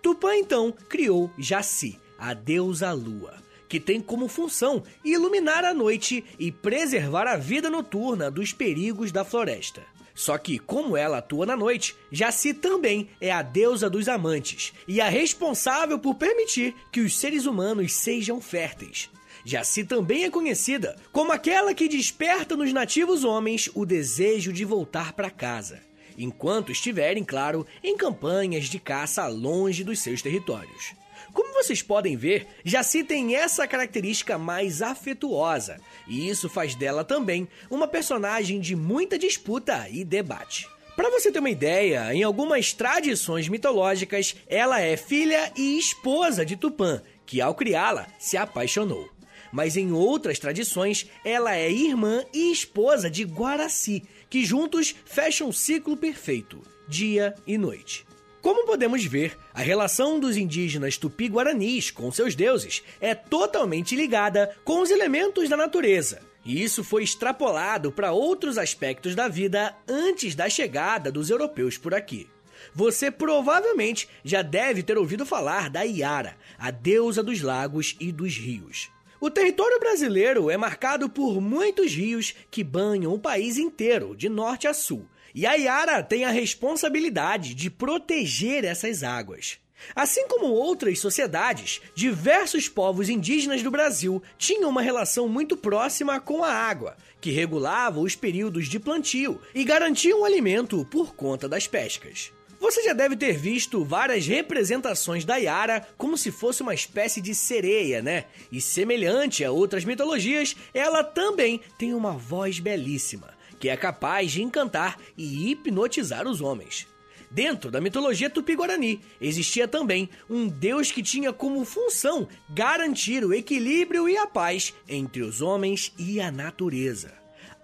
Tupã 0.00 0.34
então 0.36 0.72
criou 0.88 1.30
Jaci, 1.38 1.98
a 2.22 2.34
deusa 2.34 2.92
lua, 2.92 3.34
que 3.68 3.80
tem 3.80 4.00
como 4.00 4.28
função 4.28 4.84
iluminar 5.04 5.64
a 5.64 5.74
noite 5.74 6.24
e 6.38 6.52
preservar 6.52 7.26
a 7.26 7.36
vida 7.36 7.68
noturna 7.68 8.30
dos 8.30 8.52
perigos 8.52 9.10
da 9.10 9.24
floresta. 9.24 9.82
Só 10.14 10.38
que, 10.38 10.56
como 10.56 10.96
ela 10.96 11.18
atua 11.18 11.44
na 11.44 11.56
noite, 11.56 11.96
Jaci 12.12 12.54
também 12.54 13.08
é 13.20 13.32
a 13.32 13.42
deusa 13.42 13.90
dos 13.90 14.08
amantes 14.08 14.72
e 14.86 15.00
a 15.00 15.08
responsável 15.08 15.98
por 15.98 16.14
permitir 16.14 16.76
que 16.92 17.00
os 17.00 17.18
seres 17.18 17.44
humanos 17.44 17.92
sejam 17.92 18.40
férteis. 18.40 19.10
Jaci 19.44 19.82
também 19.82 20.22
é 20.22 20.30
conhecida 20.30 20.94
como 21.10 21.32
aquela 21.32 21.74
que 21.74 21.88
desperta 21.88 22.56
nos 22.56 22.72
nativos 22.72 23.24
homens 23.24 23.68
o 23.74 23.84
desejo 23.84 24.52
de 24.52 24.64
voltar 24.64 25.12
para 25.14 25.28
casa, 25.28 25.80
enquanto 26.16 26.70
estiverem, 26.70 27.24
claro, 27.24 27.66
em 27.82 27.96
campanhas 27.96 28.66
de 28.66 28.78
caça 28.78 29.26
longe 29.26 29.82
dos 29.82 29.98
seus 29.98 30.22
territórios. 30.22 31.01
Como 31.32 31.54
vocês 31.54 31.80
podem 31.80 32.16
ver, 32.16 32.46
Jaci 32.64 33.02
tem 33.02 33.34
essa 33.34 33.66
característica 33.66 34.36
mais 34.36 34.82
afetuosa, 34.82 35.80
e 36.06 36.28
isso 36.28 36.48
faz 36.48 36.74
dela 36.74 37.04
também 37.04 37.48
uma 37.70 37.88
personagem 37.88 38.60
de 38.60 38.76
muita 38.76 39.18
disputa 39.18 39.88
e 39.90 40.04
debate. 40.04 40.68
Para 40.94 41.08
você 41.08 41.32
ter 41.32 41.38
uma 41.38 41.48
ideia, 41.48 42.12
em 42.14 42.22
algumas 42.22 42.74
tradições 42.74 43.48
mitológicas, 43.48 44.36
ela 44.46 44.78
é 44.80 44.94
filha 44.96 45.50
e 45.56 45.78
esposa 45.78 46.44
de 46.44 46.54
Tupã, 46.54 47.00
que 47.24 47.40
ao 47.40 47.54
criá-la 47.54 48.06
se 48.18 48.36
apaixonou. 48.36 49.08
Mas 49.50 49.76
em 49.76 49.90
outras 49.92 50.38
tradições, 50.38 51.06
ela 51.24 51.56
é 51.56 51.70
irmã 51.70 52.24
e 52.32 52.52
esposa 52.52 53.10
de 53.10 53.24
Guaraci, 53.24 54.02
que 54.28 54.44
juntos 54.44 54.94
fecham 55.04 55.48
um 55.48 55.52
ciclo 55.52 55.96
perfeito, 55.96 56.62
dia 56.88 57.34
e 57.46 57.56
noite. 57.56 58.04
Como 58.42 58.66
podemos 58.66 59.04
ver, 59.04 59.38
a 59.54 59.62
relação 59.62 60.18
dos 60.18 60.36
indígenas 60.36 60.98
tupi-guaranis 60.98 61.92
com 61.92 62.10
seus 62.10 62.34
deuses 62.34 62.82
é 63.00 63.14
totalmente 63.14 63.94
ligada 63.94 64.52
com 64.64 64.80
os 64.80 64.90
elementos 64.90 65.48
da 65.48 65.56
natureza. 65.56 66.20
E 66.44 66.60
isso 66.60 66.82
foi 66.82 67.04
extrapolado 67.04 67.92
para 67.92 68.10
outros 68.10 68.58
aspectos 68.58 69.14
da 69.14 69.28
vida 69.28 69.76
antes 69.88 70.34
da 70.34 70.48
chegada 70.48 71.12
dos 71.12 71.30
europeus 71.30 71.78
por 71.78 71.94
aqui. 71.94 72.28
Você 72.74 73.12
provavelmente 73.12 74.08
já 74.24 74.42
deve 74.42 74.82
ter 74.82 74.98
ouvido 74.98 75.24
falar 75.24 75.70
da 75.70 75.82
Iara, 75.82 76.36
a 76.58 76.72
deusa 76.72 77.22
dos 77.22 77.40
lagos 77.42 77.94
e 78.00 78.10
dos 78.10 78.36
rios. 78.36 78.90
O 79.20 79.30
território 79.30 79.78
brasileiro 79.78 80.50
é 80.50 80.56
marcado 80.56 81.08
por 81.08 81.40
muitos 81.40 81.94
rios 81.94 82.34
que 82.50 82.64
banham 82.64 83.14
o 83.14 83.20
país 83.20 83.56
inteiro, 83.56 84.16
de 84.16 84.28
norte 84.28 84.66
a 84.66 84.74
sul, 84.74 85.06
e 85.34 85.46
a 85.46 85.54
Yara 85.54 86.02
tem 86.02 86.24
a 86.24 86.30
responsabilidade 86.30 87.54
de 87.54 87.70
proteger 87.70 88.64
essas 88.64 89.02
águas. 89.02 89.58
Assim 89.94 90.26
como 90.28 90.46
outras 90.46 91.00
sociedades, 91.00 91.80
diversos 91.94 92.68
povos 92.68 93.08
indígenas 93.08 93.62
do 93.62 93.70
Brasil 93.70 94.22
tinham 94.38 94.70
uma 94.70 94.82
relação 94.82 95.28
muito 95.28 95.56
próxima 95.56 96.20
com 96.20 96.44
a 96.44 96.52
água, 96.52 96.96
que 97.20 97.30
regulava 97.30 98.00
os 98.00 98.14
períodos 98.14 98.68
de 98.68 98.78
plantio 98.78 99.40
e 99.54 99.64
garantia 99.64 100.16
um 100.16 100.24
alimento 100.24 100.86
por 100.90 101.14
conta 101.14 101.48
das 101.48 101.66
pescas. 101.66 102.32
Você 102.60 102.84
já 102.84 102.92
deve 102.92 103.16
ter 103.16 103.36
visto 103.36 103.84
várias 103.84 104.24
representações 104.24 105.24
da 105.24 105.34
Yara 105.34 105.84
como 105.98 106.16
se 106.16 106.30
fosse 106.30 106.62
uma 106.62 106.72
espécie 106.72 107.20
de 107.20 107.34
sereia, 107.34 108.00
né? 108.00 108.26
E 108.52 108.60
semelhante 108.60 109.44
a 109.44 109.50
outras 109.50 109.84
mitologias, 109.84 110.54
ela 110.72 111.02
também 111.02 111.60
tem 111.76 111.92
uma 111.92 112.12
voz 112.12 112.60
belíssima 112.60 113.41
que 113.62 113.68
é 113.68 113.76
capaz 113.76 114.32
de 114.32 114.42
encantar 114.42 114.98
e 115.16 115.48
hipnotizar 115.48 116.26
os 116.26 116.40
homens. 116.40 116.88
Dentro 117.30 117.70
da 117.70 117.80
mitologia 117.80 118.28
tupi-guarani, 118.28 119.00
existia 119.20 119.68
também 119.68 120.10
um 120.28 120.48
deus 120.48 120.90
que 120.90 121.00
tinha 121.00 121.32
como 121.32 121.64
função 121.64 122.26
garantir 122.50 123.24
o 123.24 123.32
equilíbrio 123.32 124.08
e 124.08 124.16
a 124.16 124.26
paz 124.26 124.74
entre 124.88 125.22
os 125.22 125.40
homens 125.40 125.94
e 125.96 126.20
a 126.20 126.32
natureza. 126.32 127.14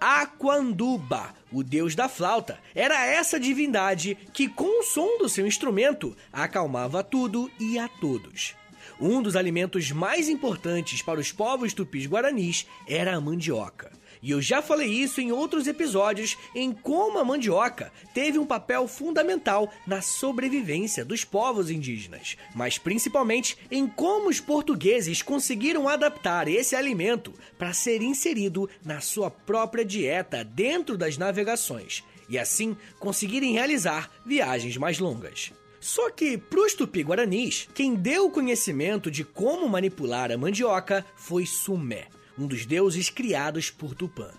Aquanduba, 0.00 1.34
o 1.50 1.64
deus 1.64 1.96
da 1.96 2.08
flauta, 2.08 2.60
era 2.76 3.04
essa 3.04 3.40
divindade 3.40 4.16
que, 4.32 4.48
com 4.48 4.78
o 4.78 4.84
som 4.84 5.18
do 5.18 5.28
seu 5.28 5.48
instrumento, 5.48 6.16
acalmava 6.32 7.02
tudo 7.02 7.50
e 7.58 7.76
a 7.76 7.88
todos. 7.88 8.54
Um 9.00 9.20
dos 9.20 9.34
alimentos 9.34 9.90
mais 9.90 10.28
importantes 10.28 11.02
para 11.02 11.18
os 11.18 11.32
povos 11.32 11.74
tupis 11.74 12.06
guaranis 12.06 12.68
era 12.86 13.16
a 13.16 13.20
mandioca. 13.20 13.98
E 14.22 14.30
eu 14.30 14.40
já 14.40 14.60
falei 14.60 14.88
isso 14.88 15.20
em 15.20 15.32
outros 15.32 15.66
episódios 15.66 16.36
em 16.54 16.72
como 16.72 17.18
a 17.18 17.24
mandioca 17.24 17.92
teve 18.12 18.38
um 18.38 18.46
papel 18.46 18.88
fundamental 18.88 19.72
na 19.86 20.00
sobrevivência 20.02 21.04
dos 21.04 21.24
povos 21.24 21.70
indígenas, 21.70 22.36
mas 22.54 22.78
principalmente 22.78 23.56
em 23.70 23.86
como 23.86 24.28
os 24.28 24.40
portugueses 24.40 25.22
conseguiram 25.22 25.88
adaptar 25.88 26.48
esse 26.48 26.74
alimento 26.74 27.32
para 27.56 27.72
ser 27.72 28.02
inserido 28.02 28.68
na 28.84 29.00
sua 29.00 29.30
própria 29.30 29.84
dieta 29.84 30.44
dentro 30.44 30.96
das 30.96 31.16
navegações 31.16 32.02
e 32.28 32.38
assim 32.38 32.76
conseguirem 32.98 33.52
realizar 33.52 34.10
viagens 34.24 34.76
mais 34.76 34.98
longas. 34.98 35.52
Só 35.80 36.10
que, 36.10 36.36
para 36.36 36.60
os 36.60 36.74
tupi-guaranis, 36.74 37.68
quem 37.72 37.94
deu 37.94 38.26
o 38.26 38.30
conhecimento 38.30 39.10
de 39.10 39.22
como 39.24 39.68
manipular 39.68 40.30
a 40.32 40.36
mandioca 40.36 41.06
foi 41.16 41.46
Sumé, 41.46 42.08
um 42.38 42.46
dos 42.46 42.64
deuses 42.64 43.10
criados 43.10 43.70
por 43.70 43.94
Tupã. 43.94 44.30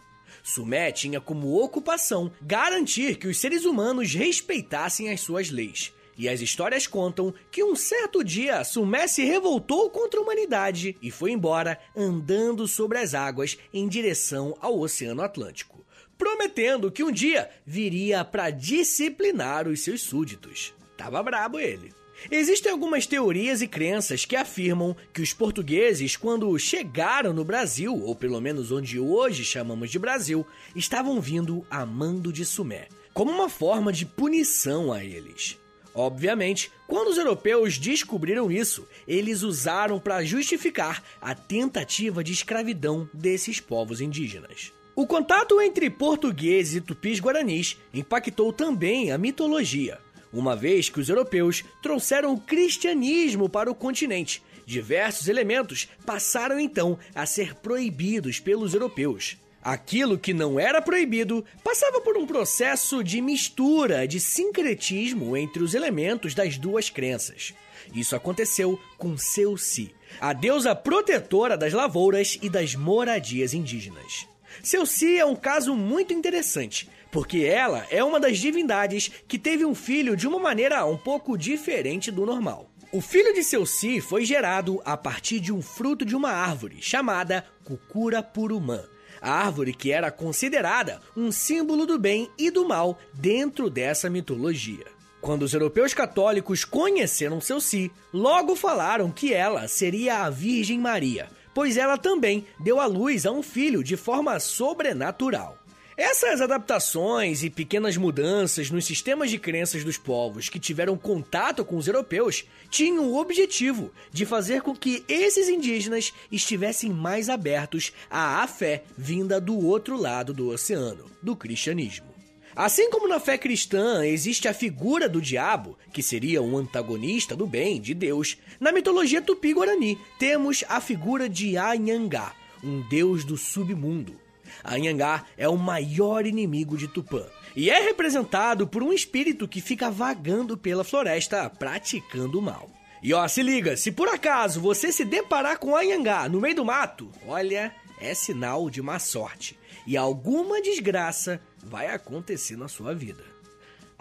Sumé 0.44 0.92
tinha 0.92 1.20
como 1.20 1.62
ocupação 1.62 2.32
garantir 2.42 3.18
que 3.18 3.28
os 3.28 3.38
seres 3.38 3.66
humanos 3.66 4.14
respeitassem 4.14 5.12
as 5.12 5.22
suas 5.22 5.50
leis. 5.50 5.94
E 6.18 6.28
as 6.28 6.42
histórias 6.42 6.86
contam 6.86 7.34
que 7.50 7.64
um 7.64 7.76
certo 7.76 8.24
dia 8.24 8.64
Sumé 8.64 9.08
se 9.08 9.24
revoltou 9.24 9.90
contra 9.90 10.20
a 10.20 10.24
humanidade 10.24 10.98
e 11.02 11.10
foi 11.10 11.32
embora 11.32 11.80
andando 11.96 12.68
sobre 12.68 12.98
as 12.98 13.14
águas 13.14 13.58
em 13.74 13.88
direção 13.88 14.58
ao 14.60 14.78
Oceano 14.80 15.22
Atlântico, 15.22 15.86
prometendo 16.18 16.92
que 16.92 17.04
um 17.04 17.12
dia 17.12 17.50
viria 17.66 18.26
para 18.26 18.50
disciplinar 18.50 19.68
os 19.68 19.82
seus 19.82 20.02
súditos. 20.02 20.74
Tava 20.98 21.24
brabo 21.24 21.58
ele. 21.58 21.99
Existem 22.30 22.72
algumas 22.72 23.08
teorias 23.08 23.62
e 23.62 23.68
crenças 23.68 24.26
que 24.26 24.36
afirmam 24.36 24.96
que 25.14 25.22
os 25.22 25.34
portugueses, 25.34 26.16
quando 26.16 26.58
chegaram 26.60 27.34
no 27.34 27.46
Brasil, 27.46 27.96
ou 27.96 28.16
pelo 28.16 28.42
menos 28.42 28.72
onde 28.72 29.00
hoje 29.00 29.44
chamamos 29.46 29.90
de 29.90 29.98
Brasil, 29.98 30.46
estavam 30.76 31.20
vindo 31.22 31.66
a 31.70 31.86
mando 31.86 32.34
de 32.34 32.46
Sumé, 32.46 32.88
como 33.14 33.32
uma 33.32 33.50
forma 33.50 33.92
de 33.94 34.06
punição 34.06 34.92
a 34.92 35.04
eles. 35.04 35.58
Obviamente, 35.94 36.72
quando 36.88 37.10
os 37.10 37.18
europeus 37.18 37.78
descobriram 37.78 38.52
isso, 38.52 38.88
eles 39.08 39.42
usaram 39.42 40.00
para 40.00 40.24
justificar 40.24 41.04
a 41.20 41.34
tentativa 41.34 42.24
de 42.24 42.32
escravidão 42.32 43.10
desses 43.14 43.60
povos 43.60 44.00
indígenas. 44.00 44.72
O 44.96 45.08
contato 45.08 45.62
entre 45.62 45.90
portugueses 45.90 46.76
e 46.76 46.82
tupis 46.82 47.20
guaranis 47.20 47.78
impactou 47.94 48.52
também 48.52 49.12
a 49.12 49.18
mitologia, 49.18 49.98
uma 50.32 50.56
vez 50.56 50.90
que 50.90 51.00
os 51.00 51.10
europeus 51.10 51.64
trouxeram 51.82 52.34
o 52.34 52.40
cristianismo 52.40 53.50
para 53.50 53.72
o 53.72 53.76
continente. 53.76 54.42
Diversos 54.66 55.28
elementos 55.28 55.88
passaram 56.06 56.60
então 56.60 56.98
a 57.16 57.26
ser 57.26 57.56
proibidos 57.56 58.40
pelos 58.40 58.74
europeus. 58.74 59.38
Aquilo 59.62 60.18
que 60.18 60.34
não 60.34 60.60
era 60.60 60.82
proibido 60.82 61.44
passava 61.64 62.00
por 62.00 62.18
um 62.18 62.26
processo 62.26 63.04
de 63.04 63.20
mistura, 63.20 64.08
de 64.08 64.20
sincretismo 64.20 65.36
entre 65.36 65.62
os 65.62 65.74
elementos 65.74 66.34
das 66.34 66.58
duas 66.58 66.90
crenças. 66.90 67.54
Isso 67.94 68.16
aconteceu 68.16 68.80
com 68.98 69.18
Seuci, 69.18 69.94
a 70.22 70.32
deusa 70.34 70.76
protetora 70.76 71.58
das 71.58 71.74
lavouras 71.74 72.38
e 72.42 72.50
das 72.50 72.76
moradias 72.76 73.54
indígenas. 73.54 74.28
Seuci 74.64 75.18
é 75.18 75.26
um 75.26 75.36
caso 75.36 75.76
muito 75.76 76.14
interessante, 76.14 76.90
porque 77.12 77.40
ela 77.40 77.86
é 77.90 78.04
uma 78.04 78.20
das 78.20 78.38
divindades 78.38 79.12
que 79.28 79.40
teve 79.40 79.66
um 79.66 79.76
filho 79.76 80.16
de 80.16 80.28
uma 80.28 80.40
maneira 80.40 80.86
um 80.86 80.98
pouco 80.98 81.38
diferente 81.38 82.12
do 82.12 82.26
normal. 82.26 82.70
O 82.92 83.02
filho 83.02 83.34
de 83.34 83.44
Seuci 83.44 84.02
foi 84.02 84.26
gerado 84.26 84.82
a 84.84 84.98
partir 84.98 85.40
de 85.40 85.54
um 85.54 85.62
fruto 85.62 86.04
de 86.04 86.16
uma 86.16 86.32
árvore 86.32 86.78
chamada 86.82 87.46
Cucura 87.64 88.24
Purumã. 88.24 88.84
a 89.22 89.32
árvore 89.32 89.74
que 89.74 89.92
era 89.92 90.10
considerada 90.12 91.02
um 91.16 91.32
símbolo 91.32 91.86
do 91.86 92.00
bem 92.00 92.30
e 92.38 92.50
do 92.50 92.66
mal 92.66 92.98
dentro 93.14 93.70
dessa 93.70 94.10
mitologia. 94.10 94.86
Quando 95.22 95.44
os 95.44 95.54
europeus 95.54 95.94
católicos 95.94 96.64
conheceram 96.64 97.42
seu 97.42 97.60
si, 97.60 97.92
logo 98.14 98.56
falaram 98.56 99.12
que 99.12 99.34
ela 99.34 99.68
seria 99.68 100.24
a 100.24 100.30
Virgem 100.30 100.80
Maria, 100.80 101.28
pois 101.60 101.76
ela 101.76 101.98
também 101.98 102.46
deu 102.58 102.80
à 102.80 102.86
luz 102.86 103.26
a 103.26 103.34
um 103.34 103.44
filho 103.44 103.84
de 103.84 103.98
forma 103.98 104.40
sobrenatural. 104.40 105.58
Essas 105.98 106.40
adaptações 106.40 107.44
e 107.44 107.50
pequenas 107.50 107.98
mudanças 107.98 108.72
nos 108.72 108.86
sistemas 108.86 109.30
de 109.30 109.38
crenças 109.38 109.84
dos 109.84 109.98
povos 109.98 110.48
que 110.48 110.58
tiveram 110.58 110.98
contato 110.98 111.66
com 111.66 111.76
os 111.76 111.86
europeus 111.86 112.46
tinham 112.70 113.10
o 113.10 113.20
objetivo 113.20 113.92
de 114.10 114.26
fazer 114.26 114.62
com 114.62 114.74
que 114.74 115.04
esses 115.10 115.50
indígenas 115.50 116.14
estivessem 116.32 116.92
mais 116.92 117.28
abertos 117.28 117.92
à 118.10 118.48
fé 118.48 118.84
vinda 118.98 119.42
do 119.42 119.58
outro 119.58 119.98
lado 119.98 120.34
do 120.34 120.48
oceano, 120.48 121.12
do 121.22 121.36
cristianismo. 121.36 122.19
Assim 122.60 122.90
como 122.90 123.08
na 123.08 123.22
fé 123.22 123.38
cristã 123.38 124.06
existe 124.06 124.46
a 124.46 124.54
figura 124.54 125.08
do 125.08 125.22
diabo, 125.22 125.78
que 125.94 126.04
seria 126.04 126.42
um 126.42 126.58
antagonista 126.58 127.34
do 127.34 127.48
bem, 127.48 127.80
de 127.80 127.94
Deus, 127.94 128.36
na 128.60 128.74
mitologia 128.74 129.22
tupi-guarani 129.22 129.98
temos 130.20 130.66
a 130.68 130.82
figura 130.82 131.30
de 131.30 131.56
Anhangá, 131.56 132.34
um 132.62 132.82
deus 132.90 133.24
do 133.24 133.38
submundo 133.38 134.20
Anhangá 134.62 135.24
é 135.38 135.48
o 135.48 135.56
maior 135.56 136.26
inimigo 136.26 136.78
de 136.78 136.90
Tupã 136.90 137.26
e 137.56 137.70
é 137.70 137.80
representado 137.80 138.68
por 138.68 138.84
um 138.84 138.92
espírito 138.92 139.48
que 139.48 139.62
fica 139.62 139.90
vagando 139.90 140.58
pela 140.58 140.84
floresta 140.84 141.50
praticando 141.50 142.42
mal. 142.42 142.70
E 143.02 143.14
ó, 143.14 143.26
se 143.30 143.42
liga, 143.42 143.78
se 143.78 143.90
por 143.90 144.10
acaso 144.10 144.60
você 144.60 144.92
se 144.92 145.06
deparar 145.06 145.60
com 145.60 145.78
Anhangá 145.78 146.28
no 146.28 146.42
meio 146.42 146.58
do 146.58 146.66
mato, 146.66 147.10
olha, 147.26 147.74
é 148.02 148.14
sinal 148.14 148.70
de 148.70 148.82
má 148.82 149.00
sorte 149.00 149.58
e 149.88 149.96
alguma 149.96 150.62
desgraça 150.62 151.42
vai 151.64 151.88
acontecer 151.88 152.58
na 152.58 152.68
sua 152.68 152.94
vida. 152.94 153.24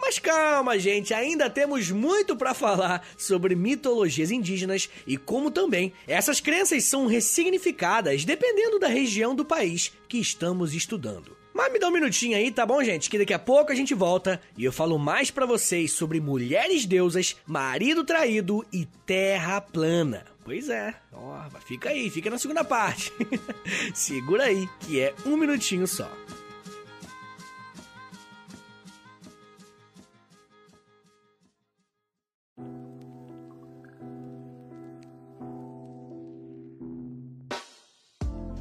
Mas 0.01 0.17
calma, 0.17 0.79
gente, 0.79 1.13
ainda 1.13 1.49
temos 1.49 1.91
muito 1.91 2.35
para 2.35 2.53
falar 2.53 3.05
sobre 3.17 3.53
mitologias 3.53 4.31
indígenas 4.31 4.89
e 5.05 5.17
como 5.17 5.51
também 5.51 5.91
essas 6.07 6.39
crenças 6.39 6.85
são 6.85 7.05
ressignificadas 7.05 8.23
dependendo 8.23 8.79
da 8.79 8.87
região 8.87 9.35
do 9.35 9.43
país 9.43 9.91
que 10.07 10.17
estamos 10.17 10.73
estudando. 10.73 11.37
Mas 11.53 11.73
me 11.73 11.79
dá 11.79 11.89
um 11.89 11.91
minutinho 11.91 12.37
aí, 12.37 12.49
tá 12.49 12.65
bom, 12.65 12.81
gente? 12.81 13.09
Que 13.09 13.17
daqui 13.17 13.33
a 13.33 13.39
pouco 13.39 13.73
a 13.73 13.75
gente 13.75 13.93
volta 13.93 14.39
e 14.57 14.63
eu 14.63 14.71
falo 14.71 14.97
mais 14.97 15.29
para 15.29 15.45
vocês 15.45 15.91
sobre 15.91 16.21
mulheres 16.21 16.85
deusas, 16.85 17.35
marido 17.45 18.05
traído 18.05 18.65
e 18.71 18.85
terra 19.05 19.59
plana. 19.59 20.25
Pois 20.45 20.69
é, 20.69 20.95
ó, 21.11 21.43
fica 21.67 21.89
aí, 21.89 22.09
fica 22.09 22.29
na 22.29 22.37
segunda 22.37 22.63
parte. 22.63 23.11
Segura 23.93 24.45
aí, 24.45 24.69
que 24.79 25.01
é 25.01 25.13
um 25.25 25.35
minutinho 25.35 25.85
só. 25.85 26.09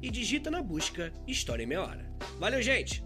e 0.00 0.10
digita 0.10 0.50
na 0.50 0.62
busca 0.62 1.12
História 1.26 1.62
em 1.62 1.66
Meia 1.66 1.82
Hora. 1.82 2.10
Valeu, 2.38 2.62
gente! 2.62 3.04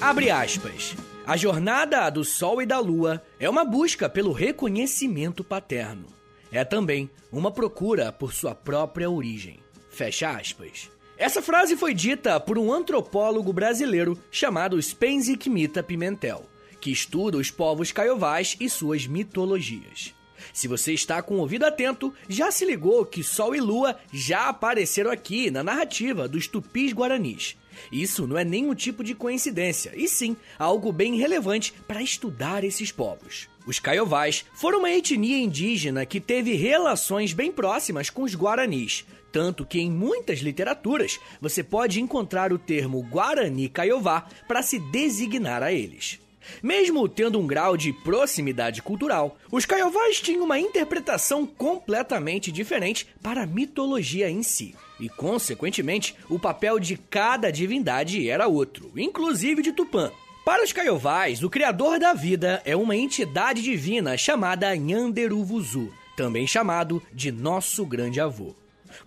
Abre 0.00 0.30
aspas. 0.30 0.94
A 1.26 1.38
jornada 1.38 2.10
do 2.10 2.22
Sol 2.22 2.60
e 2.60 2.66
da 2.66 2.78
Lua 2.78 3.22
é 3.40 3.48
uma 3.48 3.64
busca 3.64 4.06
pelo 4.06 4.32
reconhecimento 4.32 5.42
paterno. 5.42 6.08
É 6.52 6.62
também 6.62 7.08
uma 7.32 7.50
procura 7.50 8.12
por 8.12 8.34
sua 8.34 8.54
própria 8.54 9.08
origem. 9.08 9.60
Fecha 9.88 10.30
aspas. 10.30 10.90
Essa 11.16 11.40
frase 11.40 11.76
foi 11.76 11.94
dita 11.94 12.38
por 12.38 12.58
um 12.58 12.70
antropólogo 12.70 13.52
brasileiro 13.52 14.18
chamado 14.30 14.80
Spenzi 14.82 15.36
Kimita 15.38 15.82
Pimentel 15.82 16.44
que 16.84 16.90
estuda 16.90 17.38
os 17.38 17.50
povos 17.50 17.90
caiovás 17.90 18.58
e 18.60 18.68
suas 18.68 19.06
mitologias. 19.06 20.14
Se 20.52 20.68
você 20.68 20.92
está 20.92 21.22
com 21.22 21.36
o 21.36 21.38
ouvido 21.38 21.64
atento, 21.64 22.12
já 22.28 22.50
se 22.50 22.66
ligou 22.66 23.06
que 23.06 23.24
Sol 23.24 23.54
e 23.54 23.60
Lua 23.60 23.98
já 24.12 24.50
apareceram 24.50 25.10
aqui 25.10 25.50
na 25.50 25.64
narrativa 25.64 26.28
dos 26.28 26.46
tupis 26.46 26.92
guaranis. 26.92 27.56
Isso 27.90 28.26
não 28.26 28.36
é 28.36 28.44
nenhum 28.44 28.74
tipo 28.74 29.02
de 29.02 29.14
coincidência, 29.14 29.94
e 29.96 30.06
sim 30.06 30.36
algo 30.58 30.92
bem 30.92 31.16
relevante 31.16 31.72
para 31.88 32.02
estudar 32.02 32.64
esses 32.64 32.92
povos. 32.92 33.48
Os 33.66 33.78
caiovás 33.78 34.44
foram 34.52 34.80
uma 34.80 34.90
etnia 34.90 35.38
indígena 35.38 36.04
que 36.04 36.20
teve 36.20 36.52
relações 36.52 37.32
bem 37.32 37.50
próximas 37.50 38.10
com 38.10 38.24
os 38.24 38.34
guaranis, 38.34 39.06
tanto 39.32 39.64
que 39.64 39.80
em 39.80 39.90
muitas 39.90 40.40
literaturas 40.40 41.18
você 41.40 41.62
pode 41.64 41.98
encontrar 41.98 42.52
o 42.52 42.58
termo 42.58 43.02
Guarani 43.04 43.70
Caiová 43.70 44.28
para 44.46 44.62
se 44.62 44.78
designar 44.78 45.62
a 45.62 45.72
eles. 45.72 46.22
Mesmo 46.62 47.08
tendo 47.08 47.38
um 47.38 47.46
grau 47.46 47.76
de 47.76 47.92
proximidade 47.92 48.82
cultural, 48.82 49.36
os 49.50 49.64
Caiovás 49.64 50.20
tinham 50.20 50.44
uma 50.44 50.58
interpretação 50.58 51.46
completamente 51.46 52.50
diferente 52.50 53.06
para 53.22 53.42
a 53.42 53.46
mitologia 53.46 54.30
em 54.30 54.42
si. 54.42 54.74
E, 54.98 55.08
consequentemente, 55.08 56.14
o 56.28 56.38
papel 56.38 56.78
de 56.78 56.96
cada 56.96 57.50
divindade 57.50 58.28
era 58.28 58.46
outro, 58.46 58.92
inclusive 58.96 59.62
de 59.62 59.72
Tupã. 59.72 60.10
Para 60.44 60.62
os 60.62 60.72
Caiovás, 60.72 61.42
o 61.42 61.50
Criador 61.50 61.98
da 61.98 62.12
Vida 62.12 62.60
é 62.64 62.76
uma 62.76 62.94
entidade 62.94 63.62
divina 63.62 64.16
chamada 64.16 64.76
Nhanderuvuzu, 64.76 65.92
também 66.16 66.46
chamado 66.46 67.02
de 67.12 67.32
Nosso 67.32 67.86
Grande 67.86 68.20
Avô. 68.20 68.54